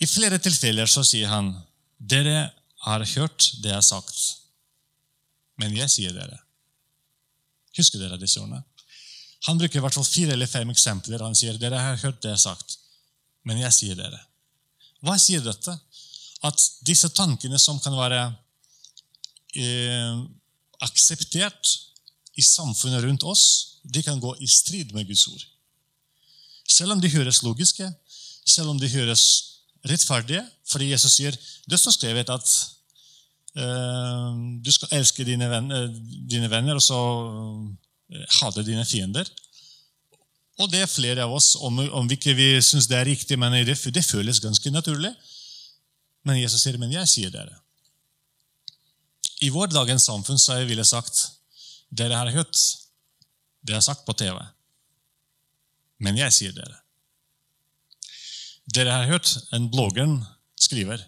[0.00, 1.52] I flere tilfeller så sier han
[2.00, 2.50] dere
[2.86, 4.20] har hørt det jeg har sagt.
[5.60, 6.38] Men jeg sier dere.
[7.76, 8.62] Husker dere disse ordene?
[9.48, 11.22] Han bruker i hvert fall fire eller fem eksempler.
[11.24, 12.76] Han sier dere har hørt det jeg har sagt,
[13.48, 14.20] men jeg sier dere.
[15.04, 15.76] Hva sier dette?
[16.44, 18.20] At disse tankene som kan være
[19.56, 20.20] eh,
[20.84, 21.76] akseptert
[22.36, 23.44] i samfunnet rundt oss,
[23.84, 25.46] de kan gå i strid med Guds ord.
[26.70, 27.88] Selv om de høres logiske,
[28.44, 29.24] selv om de høres
[29.88, 30.44] rettferdige.
[30.68, 31.36] Fordi Jesus sier
[31.68, 32.52] det står skrevet at
[33.50, 35.88] Eh, du skal elske dine venner,
[36.30, 37.64] dine venner og så eh,
[38.40, 39.28] hate dine fiender.
[40.60, 43.38] Og det er flere av oss, om, om vi ikke vi syns det er riktig,
[43.40, 45.12] men det, det føles ganske naturlig.
[46.26, 47.56] Men Jesus sier, 'Men jeg sier dere'.
[49.40, 51.30] I vår dagens samfunn så jeg ville sagt
[51.90, 52.56] dere har hørt
[53.66, 54.36] det er sagt på TV.
[56.00, 56.76] Men jeg sier dere.
[58.74, 60.20] Dere har hørt en blogger
[60.60, 61.02] skriver.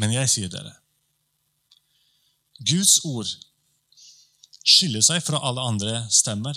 [0.00, 0.72] Men jeg sier dere.
[2.60, 3.28] Guds ord
[4.66, 6.56] skiller seg fra alle andre stemmer,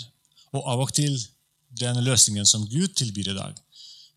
[0.54, 1.16] og av og til
[1.74, 3.56] den løsningen som Gud tilbyr i dag.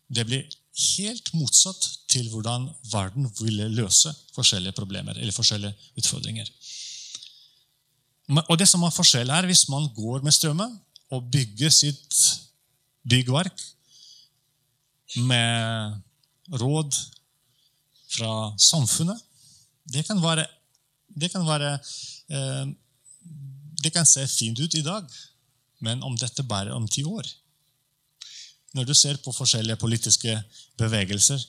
[0.08, 0.44] Det blir
[0.78, 6.50] helt motsatt til hvordan verden ville løse forskjellige problemer eller forskjellige utfordringer.
[8.46, 10.78] Og det som er forskjell her, Hvis man går med strømmen
[11.10, 12.16] og bygger sitt
[13.08, 13.56] byggverk
[15.16, 15.96] med
[16.52, 16.92] råd
[18.08, 19.16] fra samfunnet
[19.88, 20.44] Det kan være,
[21.08, 21.78] det kan, være
[22.28, 22.66] eh,
[23.82, 25.06] det kan se fint ut i dag,
[25.80, 27.26] men om dette bare om ti år
[28.74, 30.34] Når du ser på forskjellige politiske
[30.78, 31.40] bevegelser,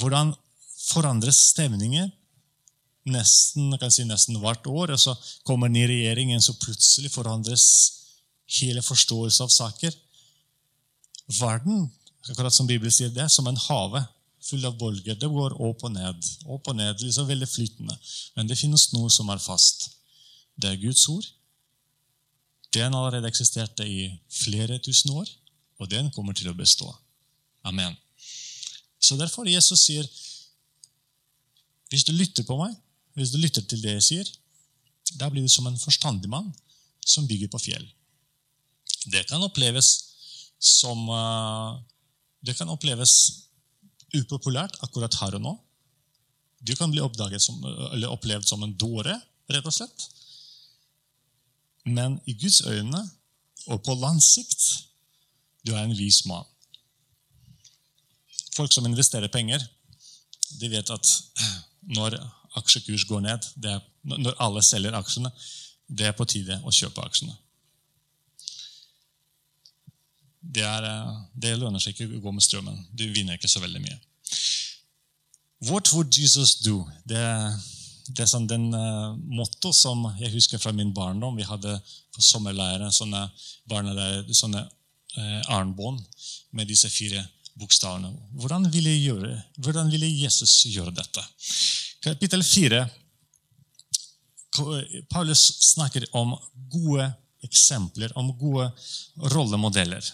[0.00, 0.32] hvordan
[0.88, 2.08] forandres stemninger
[3.04, 4.94] nesten, si nesten hvert år.
[4.94, 7.66] og Så kommer den i regjeringen, så plutselig forandres
[8.60, 9.92] hele forståelse av saker.
[11.38, 11.90] Verden,
[12.30, 14.04] akkurat som Bibelen sier, det er som en hage
[14.44, 15.16] full av bølger.
[15.16, 16.30] Det går opp og ned.
[16.46, 17.96] opp og ned, liksom Veldig flytende.
[18.36, 19.90] Men det finnes noe som er fast.
[20.60, 21.26] Det er Guds ord.
[22.74, 25.28] Den allerede eksisterte i flere tusen år,
[25.78, 26.88] og den kommer til å bestå.
[27.64, 27.94] Amen.
[28.98, 30.06] Så Derfor Jesus sier
[31.92, 32.72] hvis du lytter på meg,
[33.14, 34.30] hvis du lytter til det jeg sier,
[35.20, 36.48] da blir du som en forstandig mann
[37.04, 37.84] som bygger på fjell.
[39.12, 39.90] Det kan oppleves
[40.64, 41.72] som eh,
[42.44, 43.12] Det kan oppleves
[44.14, 45.52] upopulært akkurat her og nå.
[46.60, 47.00] Du kan bli
[47.40, 47.56] som,
[48.08, 49.14] opplevd som en dåre,
[49.48, 50.04] rett og slett.
[51.84, 53.00] Men i Guds øyne
[53.66, 54.20] og på lang
[55.66, 56.44] du er en vis mann.
[58.56, 59.62] Folk som investerer penger,
[60.60, 61.06] de vet at
[61.82, 62.18] når
[62.54, 65.30] aksjekurs går ned, er, når alle selger aksjene,
[65.88, 67.34] det er på tide å kjøpe aksjene.
[70.54, 72.84] Det, er, eh, det lønner seg ikke å gå med strømmen.
[72.92, 73.98] Du vinner ikke så veldig mye.
[75.64, 76.84] What would Jesus do?
[77.08, 77.24] Det,
[78.06, 81.38] det er sånn den uh, motto som jeg husker fra min barndom.
[81.38, 81.78] Vi hadde
[82.12, 83.22] på sommerleiren sånne,
[84.28, 86.02] sånne uh, armbånd
[86.52, 87.22] med disse fire
[87.56, 88.10] bokstavene.
[88.42, 91.24] Hvordan ville, gjøre, hvordan ville Jesus gjøre dette?
[92.04, 92.82] Kapittel 4.
[95.10, 96.36] Paulus snakker om
[96.70, 97.08] gode
[97.44, 98.68] eksempler, om gode
[99.32, 100.04] rollemodeller.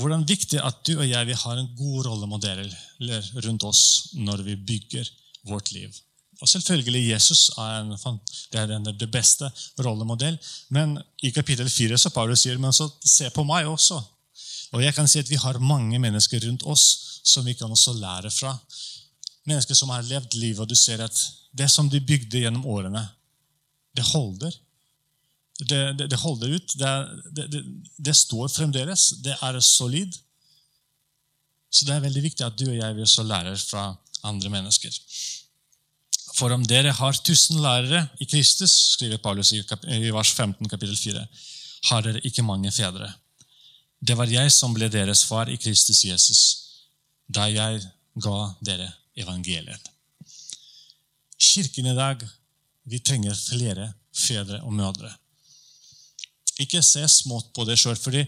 [0.00, 2.64] Hvordan viktig at du og jeg har en god rollemodell
[3.44, 3.82] rundt oss
[4.16, 5.08] når vi bygger
[5.48, 5.92] vårt liv.
[6.42, 8.18] Og Selvfølgelig Jesus er, en,
[8.52, 10.38] det det beste rollemodell,
[10.74, 14.00] men i kapittel 4 så Paulus sier men så se på meg også.
[14.72, 17.94] Og jeg kan si at Vi har mange mennesker rundt oss som vi kan også
[17.94, 18.56] lære fra
[19.48, 21.18] mennesker som har levd livet, og du ser at
[21.52, 23.02] det som de bygde gjennom årene,
[23.96, 24.54] det holder.
[25.62, 26.74] Det, det, det holder ut.
[26.78, 27.64] Det,
[27.98, 29.08] det, står fremdeles.
[29.22, 30.14] Det er solid.
[31.72, 33.90] Så det er veldig viktig at du og jeg vil også lærer fra
[34.24, 34.96] andre mennesker.
[36.42, 39.60] For om dere har tusen lærere i Kristus, skriver Paulus i,
[40.10, 41.20] vers 15, kapittel 4,
[41.86, 43.12] har dere ikke mange fedre.
[44.02, 46.40] Det var jeg som ble deres far i Kristus Jesus,
[47.30, 47.78] da jeg
[48.26, 49.86] ga dere evangeliet.
[51.38, 52.26] Kirken i dag
[52.90, 55.14] vi trenger flere fedre og mødre.
[56.58, 58.26] Ikke se smått på det sjøl, fordi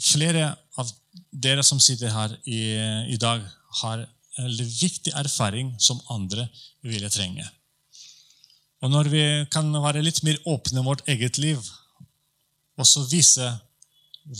[0.00, 0.96] flere av
[1.28, 2.62] dere som sitter her i,
[3.12, 3.44] i dag,
[3.84, 6.48] har en viktig erfaring som andre
[6.82, 7.46] ville trenge.
[8.82, 11.60] Og Når vi kan være litt mer åpne i vårt eget liv,
[12.76, 13.46] og så vise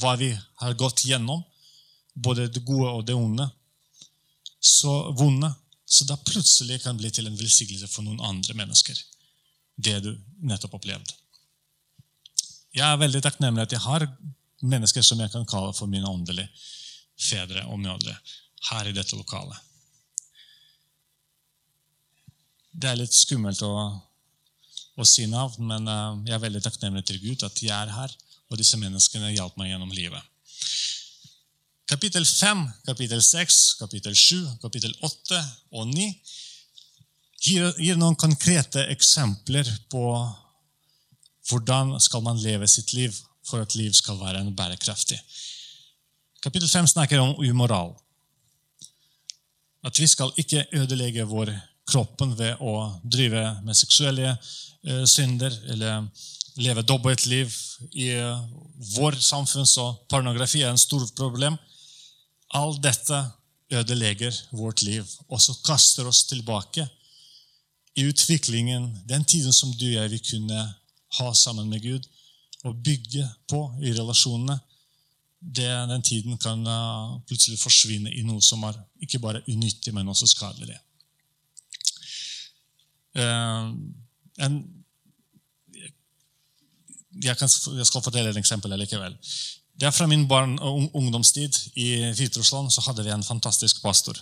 [0.00, 1.42] hva vi har gått gjennom,
[2.14, 3.46] både det gode og det onde,
[4.60, 5.50] så vonde,
[5.84, 8.96] så da plutselig kan bli til en velsignelse for noen andre mennesker.
[9.76, 10.12] Det du
[10.44, 11.12] nettopp opplevde.
[12.74, 14.06] Jeg er veldig takknemlig at jeg har
[14.64, 16.50] mennesker som jeg kan kalle for mine åndelige
[17.20, 18.16] fedre og mødre
[18.70, 19.56] her i dette lokalet.
[22.74, 23.72] Det er litt skummelt å,
[24.98, 28.14] å si navn, men eh, jeg er veldig takknemlig til Gud at jeg er her,
[28.50, 30.22] og disse menneskene hjalp meg gjennom livet.
[31.86, 35.38] Kapittel 5, kapittel 6, kapittel 7, kapittel 8
[35.76, 36.06] og 9
[37.44, 40.06] gir, gir noen konkrete eksempler på
[41.50, 45.20] hvordan skal man leve sitt liv for at liv skal være en bærekraftig.
[46.42, 47.92] Kapittel 5 snakker om umoral.
[49.84, 51.52] At vi skal ikke ødelegge vår
[51.88, 56.06] kroppen ved å drive med seksuelle uh, synder eller
[56.56, 57.50] leve dobbeltliv
[57.98, 58.12] i
[58.94, 61.56] vår samfunn, så pornografi er en stort problem.
[62.54, 63.18] Alt dette
[63.74, 66.86] ødelegger vårt liv, og så kaster oss tilbake
[67.94, 70.62] i utviklingen, den tiden som du og jeg vil kunne
[71.18, 72.06] ha sammen med Gud
[72.64, 74.56] og bygge på i relasjonene.
[75.38, 80.08] Det, den tiden kan uh, plutselig forsvinne i noe som er ikke bare unyttig, men
[80.08, 80.78] også skadelig.
[83.14, 83.70] Uh,
[84.42, 84.56] en,
[87.22, 89.14] jeg, kan, jeg, skal fortelle et eksempel likevel.
[89.74, 94.18] Det er Fra min barn- og ungdomstid i Hviterussland så hadde vi en fantastisk pastor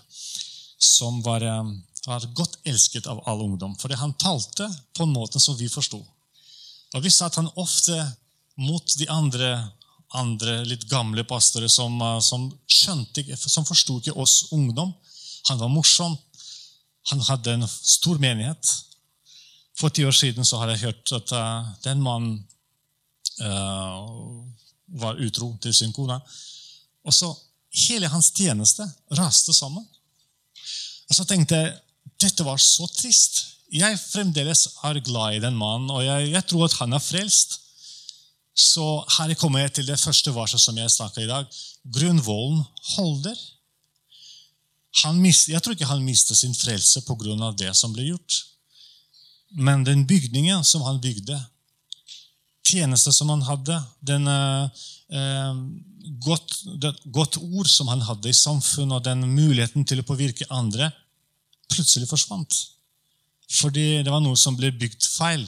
[0.83, 1.64] som var, eh,
[2.07, 3.76] var godt elsket av all ungdom.
[3.76, 6.00] Fordi han talte på en måte som vi forsto.
[6.94, 8.16] Og vi sa at han ofte
[8.57, 9.70] mot de andre,
[10.14, 14.94] andre litt gamle pastorer som, eh, som, som forsto ikke oss ungdom.
[15.48, 16.18] Han var morsom.
[17.11, 18.75] Han hadde en stor menighet.
[19.79, 22.37] For ti år siden så har jeg hørt at uh, den mannen
[23.41, 24.45] uh,
[25.03, 26.21] var utro til sin kone.
[27.05, 27.33] Og så
[27.73, 28.85] Hele hans tjeneste
[29.17, 29.85] raste sammen.
[31.09, 31.73] Og så tenkte jeg
[32.21, 33.41] dette var så trist.
[33.73, 37.57] Jeg fremdeles er glad i den mannen, og jeg, jeg tror at han er frelst.
[38.53, 38.85] Så
[39.17, 41.49] her kommer jeg til det første verset som jeg snakka i dag.
[41.97, 42.61] Grunnvollen
[42.93, 43.41] holder.
[45.16, 47.52] Mist, jeg tror ikke han mistet sin frelse pga.
[47.57, 48.42] det som ble gjort.
[49.57, 51.38] Men den bygningen som han bygde,
[52.64, 55.55] tjeneste som han hadde, den eh, eh,
[56.24, 60.48] godt, det godt ord som han hadde i samfunnet, og den muligheten til å påvirke
[60.50, 60.90] andre,
[61.72, 62.55] plutselig forsvant.
[63.52, 65.44] Fordi det var noe som ble bygd feil.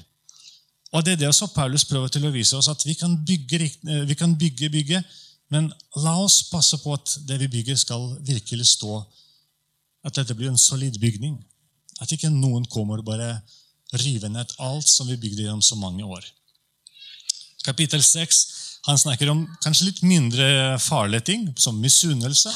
[0.94, 3.60] Og Det er det også Paulus prøver til å vise oss, at vi kan bygge,
[3.64, 5.02] eh, vi kan bygge, bygge,
[5.50, 9.04] men la oss passe på at det vi bygger, skal virkelig stå.
[10.04, 11.38] At dette blir en solid bygning.
[12.02, 13.38] At ikke noen kommer og bare
[13.94, 16.24] river ned alt som vi bygde gjennom så mange år.
[17.64, 18.42] Kapittel 6
[18.84, 20.46] han snakker om kanskje litt mindre
[20.82, 22.50] farlige ting, som misunnelse.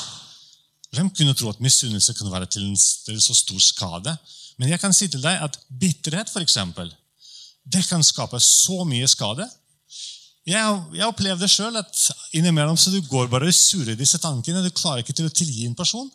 [0.93, 4.13] Hvem kunne tro at misunnelse kunne være til en, til så stor skade?
[4.61, 6.91] Men jeg kan si til deg at bitterhet for eksempel,
[7.65, 9.47] det kan skape så mye skade.
[10.49, 10.61] Jeg,
[10.97, 12.05] jeg opplevde sjøl at
[12.37, 14.65] innimellom så du går bare og surrer disse tankene.
[14.65, 16.09] Du klarer ikke til å tilgi en person.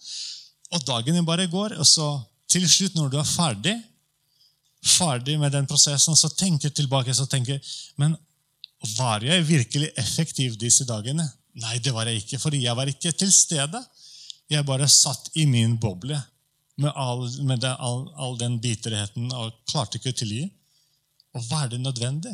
[0.73, 1.77] Og dagene bare går.
[1.79, 2.07] Og så
[2.51, 3.75] til slutt, når du er ferdig,
[4.83, 7.61] ferdig med den prosessen, så tenker jeg tilbake så tenker
[7.97, 8.17] Men
[8.97, 11.25] var jeg virkelig effektiv disse dagene?
[11.61, 13.79] Nei, det var jeg ikke, for jeg var ikke til stede.
[14.49, 16.17] Jeg bare satt i min boble
[16.81, 20.47] med all, med det, all, all den bitterheten og klarte ikke å tilgi.
[21.37, 22.33] Og var det nødvendig?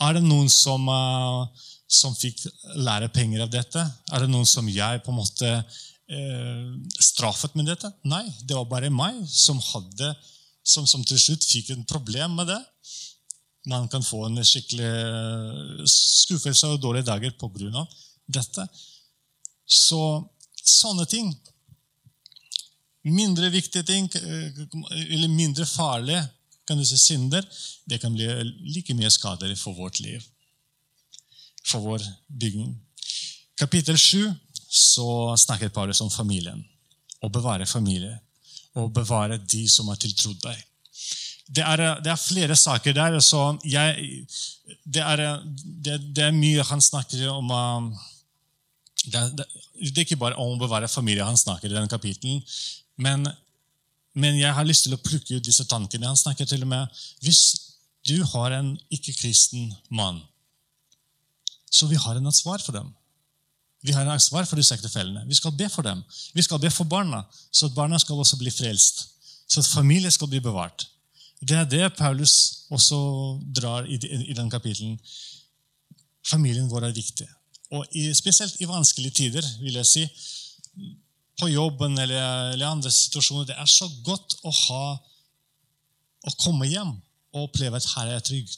[0.00, 1.46] Er det noen som, uh,
[1.88, 2.44] som fikk
[2.78, 3.84] lære penger av dette?
[4.12, 5.52] Er det noen som jeg på en måte
[6.08, 7.90] straffet med dette?
[8.08, 10.14] Nei, det var bare meg som, hadde,
[10.64, 12.62] som, som til slutt fikk et problem med det
[13.68, 17.84] man kan få en skikkelig eh, skuffelse og dårlige dager pga.
[18.26, 18.66] dette.
[19.66, 20.00] Så
[20.64, 21.36] sånne ting
[23.08, 24.58] Mindre viktige ting, eh,
[25.14, 26.26] eller mindre farlige
[26.66, 27.46] kan du si, synder,
[27.88, 28.26] det kan bli
[28.74, 30.20] like mye skader for vårt liv,
[31.64, 32.74] for vår bygning.
[33.56, 34.34] Kapittel 7
[34.68, 36.60] så snakker Paulus om familien.
[37.24, 38.18] Å bevare familie.
[38.76, 40.68] Å bevare de som har tiltrodd deg
[41.48, 43.18] det er, det er, flere saker der.
[43.24, 44.24] så jeg,
[44.84, 47.86] det, er, det, det, er, mye han snakker om um,
[49.08, 49.46] det,
[49.88, 52.42] er ikke bare om å bevare familie han snakker i denne kapitelen.
[53.00, 53.24] Men,
[54.12, 56.10] men, jeg har lyst til å plukke ut disse tankene.
[56.10, 57.42] Han snakker til og med hvis
[58.08, 60.20] du har en ikke-kristen mann,
[61.70, 62.92] så vi har en ansvar for dem.
[63.82, 65.22] Vi har ansvar for disse ektefellene.
[65.28, 66.02] Vi skal be for dem.
[66.34, 69.06] Vi skal be for barna, så at barna skal også bli frelst.
[69.48, 70.88] Så at familien skal bli bevart.
[71.40, 72.98] Det er det Paulus også
[73.54, 73.98] drar i,
[74.30, 74.98] i den kapitelen.
[76.26, 77.28] Familien vår er viktig.
[77.70, 80.06] Og i, Spesielt i vanskelige tider, vil jeg si,
[81.38, 83.44] på jobben eller, eller andre situasjoner.
[83.44, 84.84] Det er så godt å ha
[86.26, 86.96] å komme hjem
[87.36, 88.56] og oppleve at her er jeg trygg.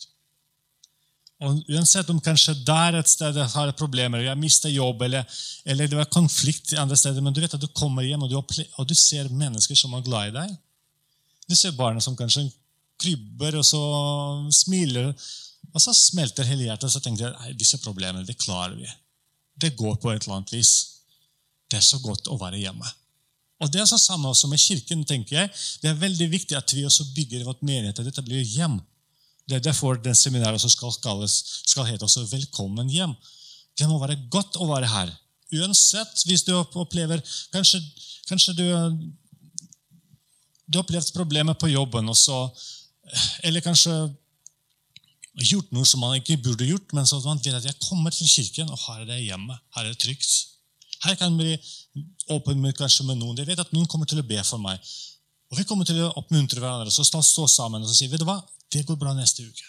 [1.40, 5.24] Og Uansett om kanskje der et sted har problemer, jeg mister jobb, eller,
[5.64, 8.64] eller det var konflikt andre steder, men du vet at du kommer hjem og du,
[8.76, 10.52] og du ser mennesker som er glad i deg.
[11.48, 12.44] Du ser barna som kanskje
[13.00, 13.80] krybber, og så
[14.52, 15.14] smiler.
[15.70, 18.88] Og så smelter hele hjertet, og så tenker jeg disse problemene det klarer vi.
[19.60, 20.74] Det går på et eller annet vis.
[21.70, 22.86] Det er så godt å være hjemme.
[23.60, 25.04] Og Det er så samme også med Kirken.
[25.04, 25.50] tenker jeg.
[25.82, 27.96] Det er veldig viktig at vi også bygger vårt menighet.
[28.04, 28.80] Dette blir hjem.
[29.50, 33.16] Det er derfor den seminaret som skal, skal hete også 'Velkommen hjem'.
[33.78, 35.10] Det må være godt å være her.
[35.58, 37.18] Uansett hvis du opplever
[37.52, 37.80] Kanskje,
[38.28, 38.66] kanskje du,
[40.70, 42.46] du har opplevd problemer på jobben, så
[43.42, 43.94] eller kanskje
[45.50, 48.14] gjort noe som man ikke burde gjort, men så at man vet at jeg kommer
[48.14, 49.58] til kirken, og her er det hjemme.
[49.74, 50.30] Her er det trygt.
[51.02, 51.56] Her kan bli
[52.28, 53.38] åpen med, kanskje med noen.
[53.38, 54.78] Jeg vet at noen kommer til å be for meg.
[55.50, 58.38] Og vi kommer til å oppmuntre hverandre så stå sammen og si vet du hva,
[58.72, 59.66] det går bra neste uke.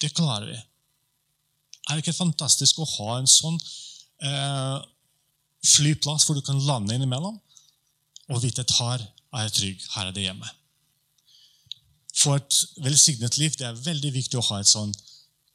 [0.00, 0.58] Det klarer vi.
[1.88, 3.58] Er det ikke fantastisk å ha en sånn
[4.24, 4.78] eh,
[5.66, 7.38] flyplass hvor du kan lande innimellom
[8.32, 10.50] og vite at her er jeg trygg, her er det hjemme?
[12.12, 14.92] For et velsignet liv det er veldig viktig å ha et sånn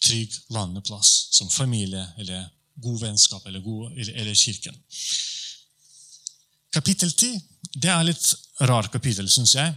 [0.03, 2.47] trygg landeplass som familie eller
[2.83, 4.75] god vennskap eller, god, eller, eller kirken.
[6.73, 7.39] Kapittel 10
[7.77, 8.27] det er litt
[8.69, 9.73] rar kapittel, syns jeg.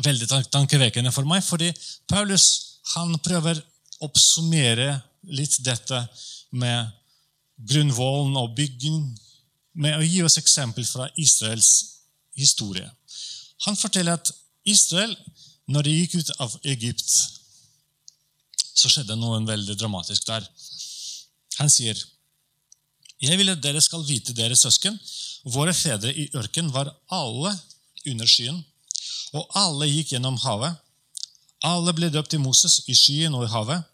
[0.00, 1.68] Veldig tankevekkende for meg, fordi
[2.08, 4.94] Paulus han prøver å oppsummere
[5.30, 5.98] litt dette
[6.56, 6.88] med
[7.68, 9.04] grunnvollen og bygging,
[9.72, 11.70] med å gi oss eksempel fra Israels
[12.36, 12.88] historie.
[13.66, 14.32] Han forteller at
[14.68, 15.14] Israel
[15.70, 17.12] når de gikk ut av Egypt,
[18.72, 20.46] så skjedde noe veldig dramatisk der.
[21.60, 21.96] Han sier,
[23.22, 24.98] 'Jeg vil at dere skal vite, dere søsken,
[25.44, 27.52] våre fedre i ørken var alle
[28.06, 28.64] under skyen,
[29.32, 30.76] og alle gikk gjennom havet.
[31.64, 33.84] Alle ble døpt i Moses i skyen og i havet,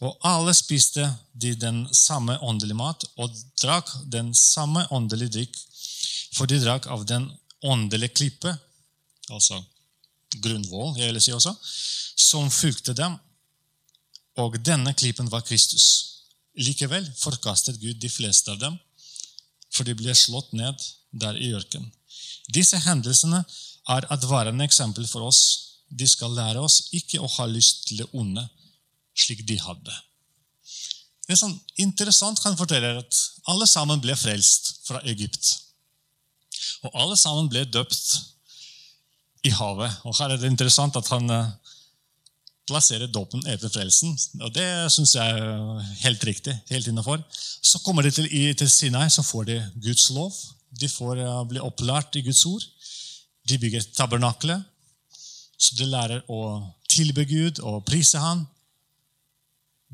[0.00, 5.58] og alle spiste de den samme åndelige mat og drakk den samme åndelige drikk,
[6.36, 7.26] for de drakk av den
[7.66, 8.54] åndelige klippe,
[9.28, 9.58] altså
[10.38, 11.54] grunnvoll, jeg vil si også,
[12.28, 13.16] som fulgte dem.
[14.38, 15.86] Og denne klippen var Kristus.
[16.58, 18.78] Likevel forkastet Gud de fleste av dem,
[19.74, 20.78] for de ble slått ned
[21.10, 21.90] der i ørkenen.
[22.54, 23.42] Disse hendelsene
[23.88, 25.42] er advarende eksempel for oss.
[25.88, 28.44] De skal lære oss ikke å ha lyst til det onde
[29.18, 29.94] slik de hadde.
[31.26, 33.22] Det er sånn interessant han forteller at
[33.52, 35.50] alle sammen ble frelst fra Egypt.
[36.86, 38.14] Og alle sammen ble døpt
[39.48, 39.98] i havet.
[40.08, 41.50] Og Her er det interessant at han eh,
[42.68, 44.14] plasserer dåpen etter frelsen.
[44.40, 46.54] Og Det syns jeg er helt riktig.
[46.70, 47.22] helt innenfor.
[47.32, 50.32] Så kommer de til, til Sinai, så får de Guds lov.
[50.80, 52.64] De får uh, bli opplært i Guds ord.
[53.48, 54.64] De bygger tabernaklet,
[55.58, 56.40] så de lærer å
[56.90, 58.44] tilbe Gud og prise Han.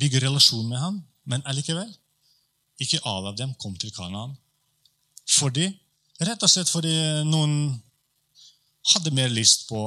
[0.01, 1.01] Bygger relasjon med Han.
[1.25, 1.89] Men allikevel,
[2.83, 4.35] ikke alle av dem kom til Kanaan.
[5.39, 5.71] Fordi,
[6.21, 6.93] rett og slett fordi
[7.31, 7.55] noen
[8.93, 9.81] hadde mer lyst på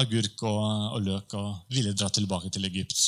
[0.00, 0.62] agurk og,
[0.96, 2.98] og, løk og ville dra tilbake til Egypt.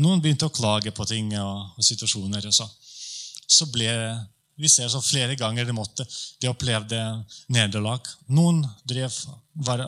[0.00, 2.46] Noen begynte å klage på ting og, og situasjoner.
[2.48, 2.64] Og så.
[3.44, 3.90] så ble
[4.60, 6.04] vi ser så flere ganger de måtte,
[6.40, 6.98] de opplevde
[7.52, 8.04] nederlag.
[8.28, 9.14] Noen drev,
[9.66, 9.82] var,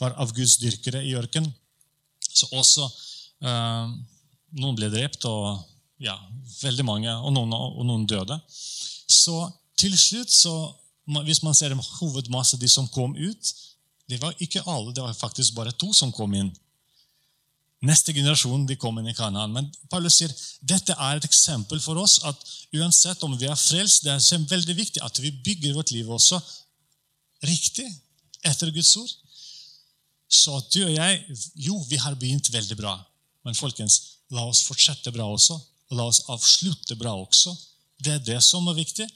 [0.00, 1.52] var avgudsdyrkere i ørkenen.
[2.30, 2.86] Så også
[3.42, 3.92] eh,
[4.60, 5.60] Noen ble drept, og
[6.02, 6.16] ja,
[6.58, 8.34] veldig mange, og noen, og noen døde.
[8.50, 9.36] Så
[9.78, 10.54] til slutt, så,
[11.22, 13.52] hvis man ser hovedmasse de som kom ut,
[14.10, 16.50] det var ikke alle, det var faktisk bare to som kom inn.
[17.80, 19.54] Neste generasjon de kom inn i Kanaan.
[19.56, 22.42] Men Paulus sier dette er et eksempel for oss at
[22.76, 26.40] uansett om vi er frelst, det er veldig viktig at vi bygger vårt liv også
[27.48, 27.86] riktig
[28.44, 29.14] etter Guds ord.
[30.30, 32.94] Så at du og jeg Jo, vi har begynt veldig bra.
[33.44, 35.56] Men folkens, la oss fortsette bra også.
[35.90, 37.56] Og la oss avslutte bra også.
[37.98, 39.08] Det er det som er viktig.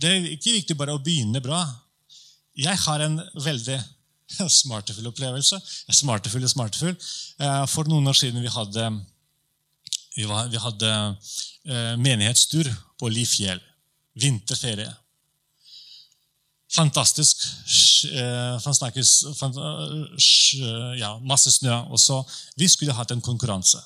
[0.00, 1.60] Det er ikke viktig bare å begynne bra.
[2.58, 3.78] Jeg har en veldig
[4.62, 5.58] smartefull opplevelse.
[5.90, 6.96] Smartefull og smartefull.
[7.40, 8.90] Eh, for noen år siden vi hadde
[10.12, 12.68] vi hadde eh, menighetstur
[13.00, 13.60] på Lifjell.
[14.20, 14.90] Vinterferie.
[16.72, 17.40] Fantastisk.
[18.72, 19.12] Snakkes,
[20.98, 21.74] ja, masse snø.
[21.92, 22.22] Og så,
[22.56, 23.80] Vi skulle hatt en konkurranse.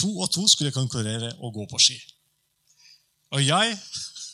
[0.00, 1.96] To og to skulle konkurrere og gå på ski.
[3.30, 3.78] Og jeg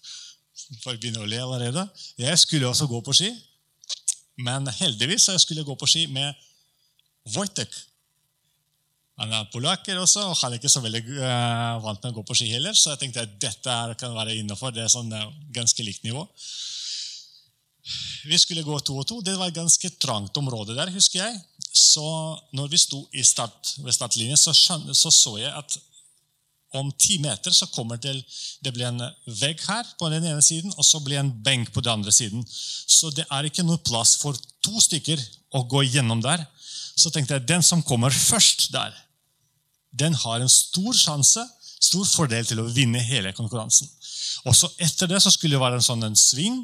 [0.83, 1.87] for å begynne å le allerede,
[2.19, 3.31] jeg skulle også gå på ski.
[4.37, 6.35] Men heldigvis jeg skulle gå på ski med
[7.35, 7.73] Wojtek.
[9.17, 12.25] Han er polakker også, og han er ikke så veldig uh, vant med å gå
[12.29, 12.77] på ski heller.
[12.77, 14.75] Så jeg tenkte at dette kan være innafor.
[14.77, 16.27] Det er sånn uh, ganske likt nivå.
[18.27, 19.23] Vi skulle gå to og to.
[19.25, 21.41] Det var et ganske trangt område der, husker jeg.
[21.73, 22.05] Så
[22.57, 25.79] når vi sto start, ved startlinjen, så, så så jeg at
[26.75, 28.17] om ti meter så kommer det,
[28.61, 29.03] det blir en
[29.41, 32.13] vegg her på den ene siden, og så blir det en benk på den andre
[32.13, 32.43] siden.
[32.49, 35.21] Så det er ikke noe plass for to stykker
[35.57, 36.43] å gå gjennom der.
[36.97, 38.95] Så tenkte jeg den som kommer først der,
[39.97, 41.45] den har en stor sjanse,
[41.81, 43.89] stor fordel til å vinne hele konkurransen.
[44.45, 46.59] Og så Etter det så skulle det være en sånn en sving,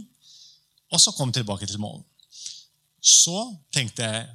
[0.92, 2.04] og så komme tilbake til målen.
[3.02, 4.26] Så tenkte jeg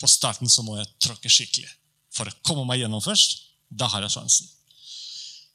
[0.00, 1.70] på starten så må jeg tråkke skikkelig.
[2.16, 3.38] For å komme meg gjennom først,
[3.70, 4.50] da har jeg sjansen.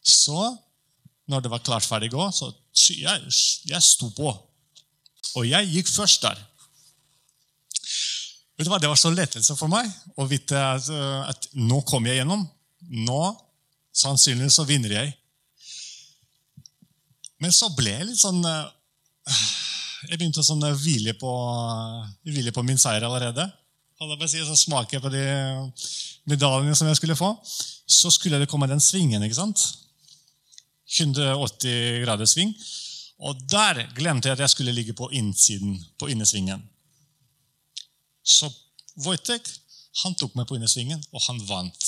[0.01, 0.45] Så,
[1.29, 2.49] når det var klart ferdig å gå, så
[2.97, 3.33] jeg,
[3.69, 4.31] jeg sto på.
[5.37, 6.39] Og jeg gikk først der.
[8.57, 9.87] Vet du hva, Det var så lettelse for meg
[10.19, 10.89] å vite at,
[11.31, 12.43] at nå kom jeg gjennom.
[13.05, 13.21] Nå
[13.95, 15.13] sannsynligvis så vinner jeg.
[17.41, 19.39] Men så ble jeg litt sånn eh,
[20.11, 21.31] Jeg begynte å sånn hvile, på,
[22.27, 23.47] hvile på min seier allerede.
[24.01, 25.21] Og jeg så smake på de
[26.29, 27.35] medaljene som jeg skulle få.
[27.85, 29.21] Så skulle det komme den svingen.
[29.21, 29.61] ikke sant?
[30.99, 32.51] 180 grader sving.
[33.21, 36.63] Og der glemte jeg at jeg skulle ligge på innsiden, på innesvingen.
[38.23, 38.49] Så
[39.05, 39.47] Wojtek
[40.03, 41.87] han tok meg på innesvingen, og han vant.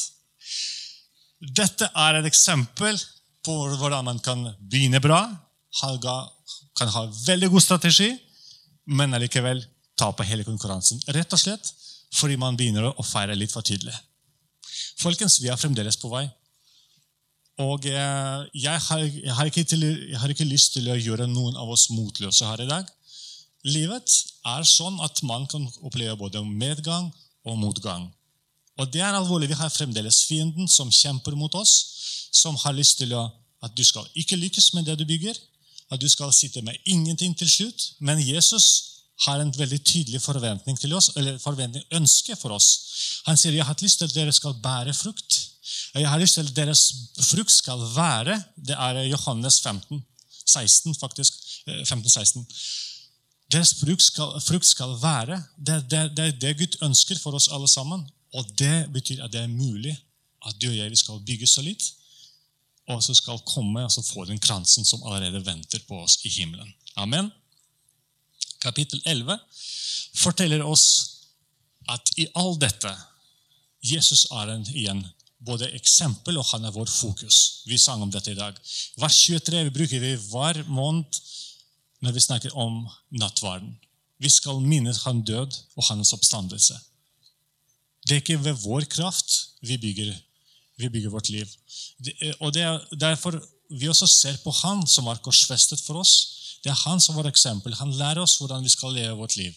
[1.40, 2.98] Dette er et eksempel
[3.44, 5.26] på hvordan man kan begynne bra,
[5.74, 8.12] kan ha veldig god strategi,
[8.86, 9.64] men allikevel
[10.00, 11.02] tape hele konkurransen.
[11.16, 11.72] Rett og slett
[12.14, 13.96] fordi man begynner å feire litt for tydelig.
[15.02, 16.28] Folkens, vi er fremdeles på vei.
[17.62, 21.58] Og eh, jeg har, jeg, har til, jeg har, ikke lyst til å gjøre noen
[21.60, 22.88] av oss motløse her i dag.
[23.64, 24.10] Livet
[24.50, 27.12] er sånn at man kan oppleve både medgang
[27.46, 28.10] og motgang.
[28.82, 29.52] Og det er alvorlig.
[29.52, 31.74] Vi har fremdeles fienden som kjemper mot oss,
[32.34, 33.28] som har lyst til å,
[33.64, 35.38] at du skal ikke lykkes med det du bygger,
[35.94, 37.86] at du skal sitte med ingenting til slutt.
[38.02, 38.66] Men Jesus
[39.28, 42.72] har en veldig tydelig forventning til oss, eller forventning, ønske for oss.
[43.28, 45.53] Han sier jeg har hatt lyst til at dere skal bære frukt.
[45.94, 46.82] Jeg har lyst til at deres
[47.30, 50.04] frukt skal være Det er Johannes 15,
[50.46, 51.34] 16, faktisk.
[51.86, 52.48] 15, eh, 16.
[53.52, 57.68] Deres frukt skal, frukt skal være det, det, det, det Gud ønsker for oss alle
[57.68, 58.04] sammen.
[58.34, 59.94] Og det betyr at det er mulig
[60.48, 61.84] at du og jeg skal bygge så litt,
[62.92, 66.30] og så skal komme og så få den kransen som allerede venter på oss i
[66.30, 66.74] himmelen.
[67.00, 67.32] Amen.
[68.60, 69.38] Kapittel 11
[70.16, 70.86] forteller oss
[71.90, 72.92] at i all dette
[73.84, 75.04] Jesus er en, igjen
[75.46, 77.64] både eksempel og han er vår fokus.
[77.68, 78.58] Vi sang om dette i dag.
[79.00, 81.20] Vers 23 vi bruker vi hver måned
[82.04, 82.84] når vi snakker om
[83.16, 83.76] nattverden.
[84.20, 86.78] Vi skal minne han død og hans oppstandelse.
[88.04, 90.12] Det er ikke ved vår kraft vi bygger,
[90.80, 91.48] vi bygger vårt liv.
[92.40, 93.40] og Det er derfor
[93.70, 96.60] vi også ser på han som var korsfestet for oss.
[96.64, 97.76] Det er han som vår eksempel.
[97.80, 99.56] Han lærer oss hvordan vi skal leve vårt liv.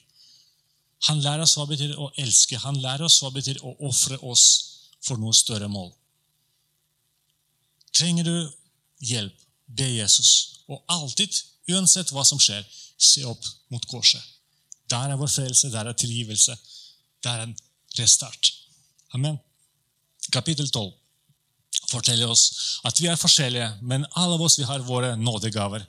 [1.07, 2.59] Han lærer oss hva det betyr å elske.
[2.62, 4.76] Han lærer oss hva det betyr å ofre oss
[5.07, 5.93] for noe større mål.
[7.97, 8.37] Trenger du
[9.07, 9.37] hjelp,
[9.67, 10.63] be Jesus.
[10.69, 11.33] Og alltid,
[11.73, 13.43] uansett hva som skjer, se opp
[13.73, 14.23] mot korset.
[14.91, 16.55] Der er vår frelse, der er tilgivelse.
[17.25, 17.57] Der er en
[17.99, 18.53] restart.
[19.15, 19.39] Amen.
[20.33, 20.93] Kapittel 12
[21.87, 25.85] forteller oss at vi er forskjellige, men alle av oss vi har våre nådegaver.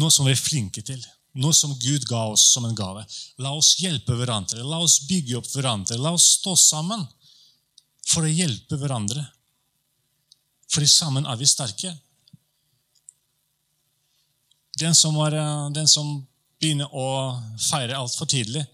[0.00, 1.00] Noe som vi er flinke til.
[1.40, 3.02] Noe som Gud ga oss som en gave.
[3.42, 4.62] La oss hjelpe hverandre.
[4.62, 5.98] La oss bygge opp hverandre.
[5.98, 7.02] La oss stå sammen
[8.14, 9.24] for å hjelpe hverandre.
[10.70, 11.92] For sammen er vi sterke.
[14.78, 16.16] Den som, var, eh, den som
[16.58, 17.08] begynner å
[17.60, 18.64] feire altfor tidlig,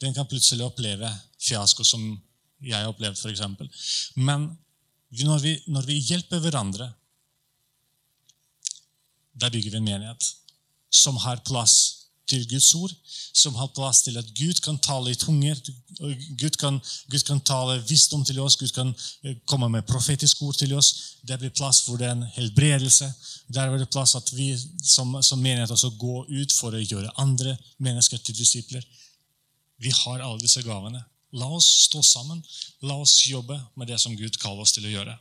[0.00, 1.08] den kan plutselig oppleve
[1.40, 2.02] fiasko, som
[2.60, 4.12] jeg har opplevd, f.eks.
[4.16, 4.50] Men
[5.24, 6.90] når vi, når vi hjelper hverandre,
[9.36, 10.28] da bygger vi en menighet
[10.92, 11.85] som har plass
[12.26, 12.92] til Guds ord,
[13.32, 15.58] som har plass til at Gud kan tale i tunger.
[16.40, 20.58] Gud kan, Gud kan tale visdom til oss, Gud kan eh, komme med profetiske ord
[20.58, 20.92] til oss.
[21.22, 23.12] Det blir plass for den helbredelse.
[23.54, 24.52] Der blir det plass at vi
[24.82, 28.82] som, som menighet også går ut for å gjøre andre mennesker til disipler.
[29.78, 31.04] Vi har alle disse gavene.
[31.36, 32.42] La oss stå sammen.
[32.82, 35.16] La oss jobbe med det som Gud kaller oss til å gjøre.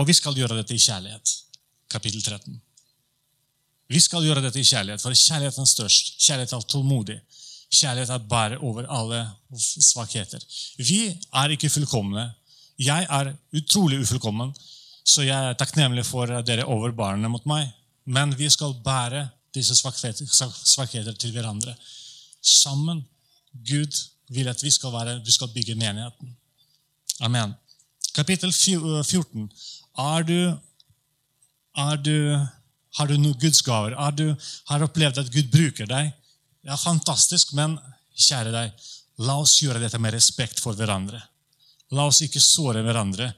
[0.00, 1.36] Og vi skal gjøre dette i kjærlighet.
[1.90, 2.60] Kapittel 13.
[3.90, 6.12] Vi skal gjøre dette i kjærlighet, for kjærlighet er størst.
[6.22, 7.16] Kjærlighet er tålmodig.
[7.70, 9.24] Kjærlighet er bare over alle
[9.58, 10.42] svakheter.
[10.78, 12.28] Vi er ikke fullkomne.
[12.78, 14.54] Jeg er utrolig ufullkommen,
[15.04, 17.66] så jeg er takknemlig for dere over barna mot meg.
[18.06, 20.26] Men vi skal bære disse svakheter,
[20.64, 21.74] svakheter til hverandre.
[22.42, 23.02] Sammen.
[23.66, 23.98] Gud
[24.30, 26.36] vil at vi skal, være, vi skal bygge menigheten.
[27.20, 27.54] Amen.
[28.14, 29.50] Kapittel 14.
[29.98, 30.54] Er du,
[31.76, 32.46] er du
[32.98, 33.94] har du noen gudsgaver?
[33.98, 34.26] Har du
[34.70, 36.10] har opplevd at Gud bruker deg?
[36.66, 37.78] Ja, Fantastisk, men
[38.20, 38.88] kjære deg,
[39.24, 41.20] la oss gjøre dette med respekt for hverandre.
[41.96, 43.30] La oss ikke såre hverandre.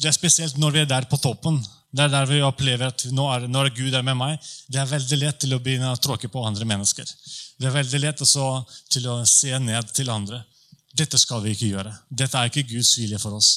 [0.00, 1.58] Det er spesielt når vi er der på toppen.
[1.92, 4.90] Det er der vi opplever at nå er, når Gud er med meg, det er
[4.90, 7.08] veldig lett til å begynne å tråkke på andre mennesker.
[7.56, 8.48] Det er veldig lett også
[8.92, 10.42] til å se ned til andre.
[10.96, 11.92] Dette skal vi ikke gjøre.
[12.08, 13.50] Dette er ikke Guds vilje for oss.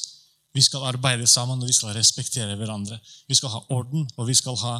[0.54, 2.98] Vi skal arbeide sammen, og vi skal respektere hverandre.
[3.28, 4.76] Vi skal ha orden, og vi skal ha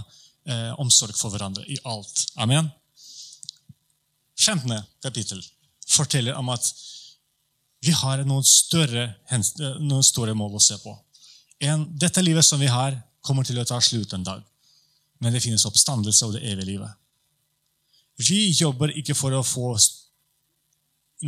[0.50, 2.26] eh, omsorg for hverandre i alt.
[2.42, 2.72] Amen.
[4.40, 4.72] 15.
[5.04, 5.44] kapittel
[5.90, 6.66] forteller om at
[7.84, 9.06] vi har noen større,
[9.80, 10.94] noen større mål å se på.
[11.64, 14.44] En, dette livet som vi har, kommer til å ta slutt en dag.
[15.20, 16.92] Men det finnes oppstandelse og det evige livet.
[18.20, 19.74] Vi jobber ikke for å få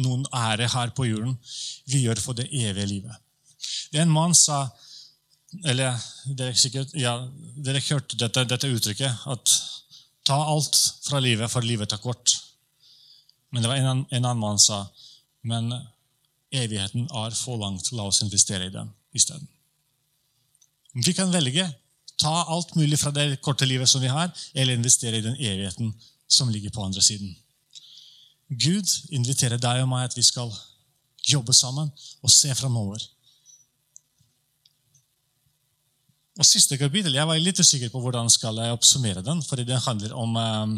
[0.02, 1.36] noen ære her på jorden.
[1.88, 3.21] Vi gjør for det evige livet.
[3.92, 4.64] En mann sa
[5.68, 7.18] eller dere, sikkert, ja,
[7.60, 9.56] dere hørte dette, dette uttrykket at
[10.28, 12.38] ta alt fra livet, for livet er kort.
[13.52, 14.86] Men det var en, en annen mann sa
[15.42, 15.72] men
[16.54, 19.48] evigheten er for langt, la oss investere i den isteden.
[20.94, 21.66] Vi kan velge
[22.22, 25.94] ta alt mulig fra det korte livet som vi har, eller investere i den evigheten
[26.28, 27.34] som ligger på andre siden.
[28.50, 30.52] Gud inviterer deg og meg at vi skal
[31.32, 31.90] jobbe sammen
[32.22, 33.02] og se framover.
[36.40, 39.82] Og Siste kapittel jeg var litt usikker på hvordan skal jeg oppsummere den, fordi den
[39.84, 40.78] handler om, um,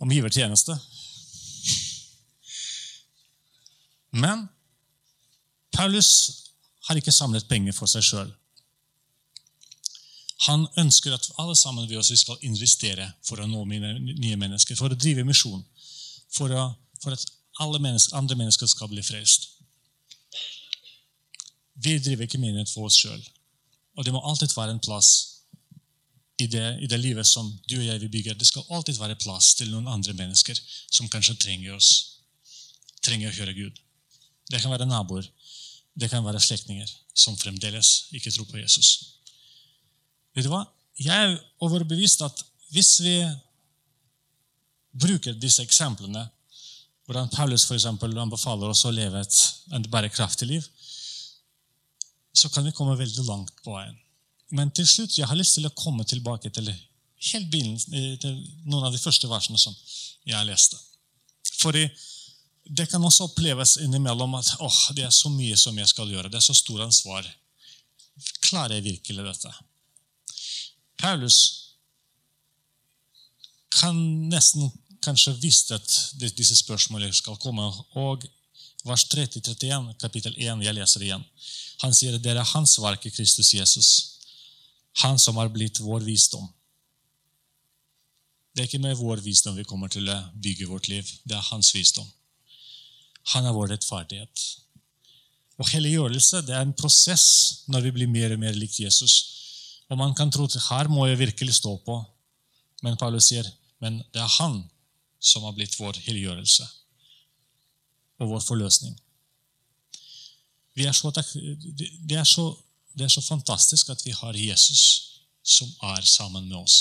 [0.00, 0.76] om givertjeneste.
[4.16, 4.46] Men
[5.76, 6.10] Paulus
[6.88, 8.32] har ikke samlet penger for seg sjøl.
[10.46, 14.92] Han ønsker at alle sammen vi også skal investere for å nå nye mennesker, for
[14.92, 15.64] å drive misjon,
[16.32, 16.68] for, å,
[17.02, 17.24] for at
[17.60, 19.50] alle mennesker, andre mennesker skal bli frelst.
[21.84, 23.20] Vi driver ikke menighet for oss sjøl.
[23.96, 25.10] Og det må alltid være en plass
[26.38, 28.36] i det, i det, livet som du og jeg vil bygge.
[28.36, 30.58] Det skal alltid være plass til noen andre mennesker
[30.92, 31.90] som kanskje trenger oss.
[33.04, 33.80] Trenger å høre Gud.
[34.52, 35.26] Det kan være naboer.
[35.96, 38.90] Det kan være slektninger som fremdeles ikke tror på Jesus.
[40.36, 40.66] Vet du hva?
[41.00, 42.42] Jeg er overbevist at
[42.72, 43.16] hvis vi
[44.96, 46.26] bruker disse eksemplene,
[47.06, 50.64] hvordan Paulus for eksempel, anbefaler oss å leve et, bærekraftig liv,
[52.38, 53.96] så kan vi komme veldig langt på veien.
[54.56, 58.92] Men til slutt jeg har lyst til å komme tilbake til, eh, til noen av
[58.92, 59.74] de første versene som
[60.26, 60.78] jeg leste.
[61.58, 61.88] Fordi
[62.66, 66.30] det kan også oppleves innimellom at oh, det er så mye som jeg skal gjøre.
[66.30, 67.26] Det er så stort ansvar.
[68.46, 69.52] Klarer jeg virkelig dette?
[70.98, 71.38] Paulus
[73.76, 73.96] kan
[74.30, 74.70] nesten
[75.04, 77.68] kanskje visste at disse spørsmålene skal komme.
[78.00, 78.24] Og
[78.86, 81.24] vers 30-31, kapittel 1, jeg leser igjen.
[81.82, 83.88] Han sier at det er hans verk i Kristus Jesus.
[85.02, 86.46] Han som har blitt vår visdom.
[88.54, 91.08] Det er ikke med vår visdom vi kommer til å bygge vårt liv.
[91.28, 92.06] Det er hans visdom.
[93.34, 94.46] Han er vår rettferdighet.
[95.60, 97.26] Og Helliggjørelse det er en prosess
[97.72, 99.18] når vi blir mer og mer likt Jesus.
[99.90, 102.00] Og Man kan tro at her må jeg virkelig stå på,
[102.84, 103.46] men Paulus sier
[103.80, 104.62] men det er han
[105.20, 106.64] som har blitt vår helliggjørelse
[108.18, 108.96] og vår forløsning.
[110.76, 112.46] Er så, det, er så,
[112.92, 114.82] det er så fantastisk at vi har Jesus
[115.46, 116.76] som er sammen med oss.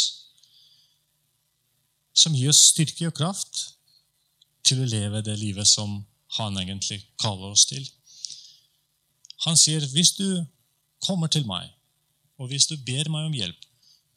[2.15, 3.61] Som gir oss styrke og kraft
[4.65, 6.01] til å leve det livet som
[6.39, 7.85] han egentlig kaller oss til.
[9.45, 10.43] Han sier hvis du
[11.05, 11.69] kommer til meg,
[12.41, 13.67] og hvis du ber meg om hjelp,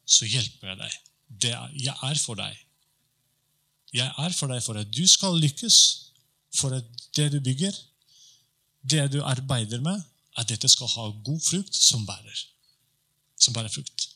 [0.09, 0.97] så hjelper jeg deg.
[1.29, 2.57] Det, jeg er for deg.
[3.93, 5.77] Jeg er for deg for at du skal lykkes,
[6.55, 6.85] for at
[7.15, 7.73] det du bygger,
[8.89, 10.01] det du arbeider med,
[10.37, 12.45] at dette skal ha god frukt som bærer.
[13.39, 14.09] Som bærer frukt.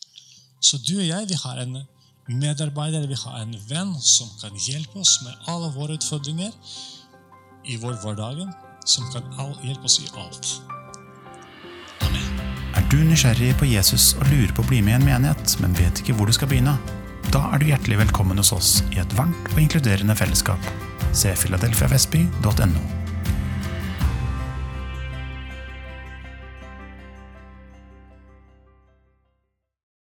[0.61, 1.77] Så du og jeg vi har en
[2.27, 6.51] medarbeider, vi har en venn som kan hjelpe oss med alle våre utfordringer
[7.65, 8.53] i vår hverdagen.
[8.85, 9.23] som kan
[9.63, 10.49] hjelpe oss i alt.
[12.03, 12.39] Amen.
[12.75, 15.77] Er du nysgjerrig på Jesus og lurer på å bli med i en menighet, men
[15.77, 16.75] vet ikke hvor du skal begynne?
[17.31, 20.92] Da er du hjertelig velkommen hos oss i et varmt og inkluderende fellesskap.
[21.13, 23.02] Se filadelfiavestby.no.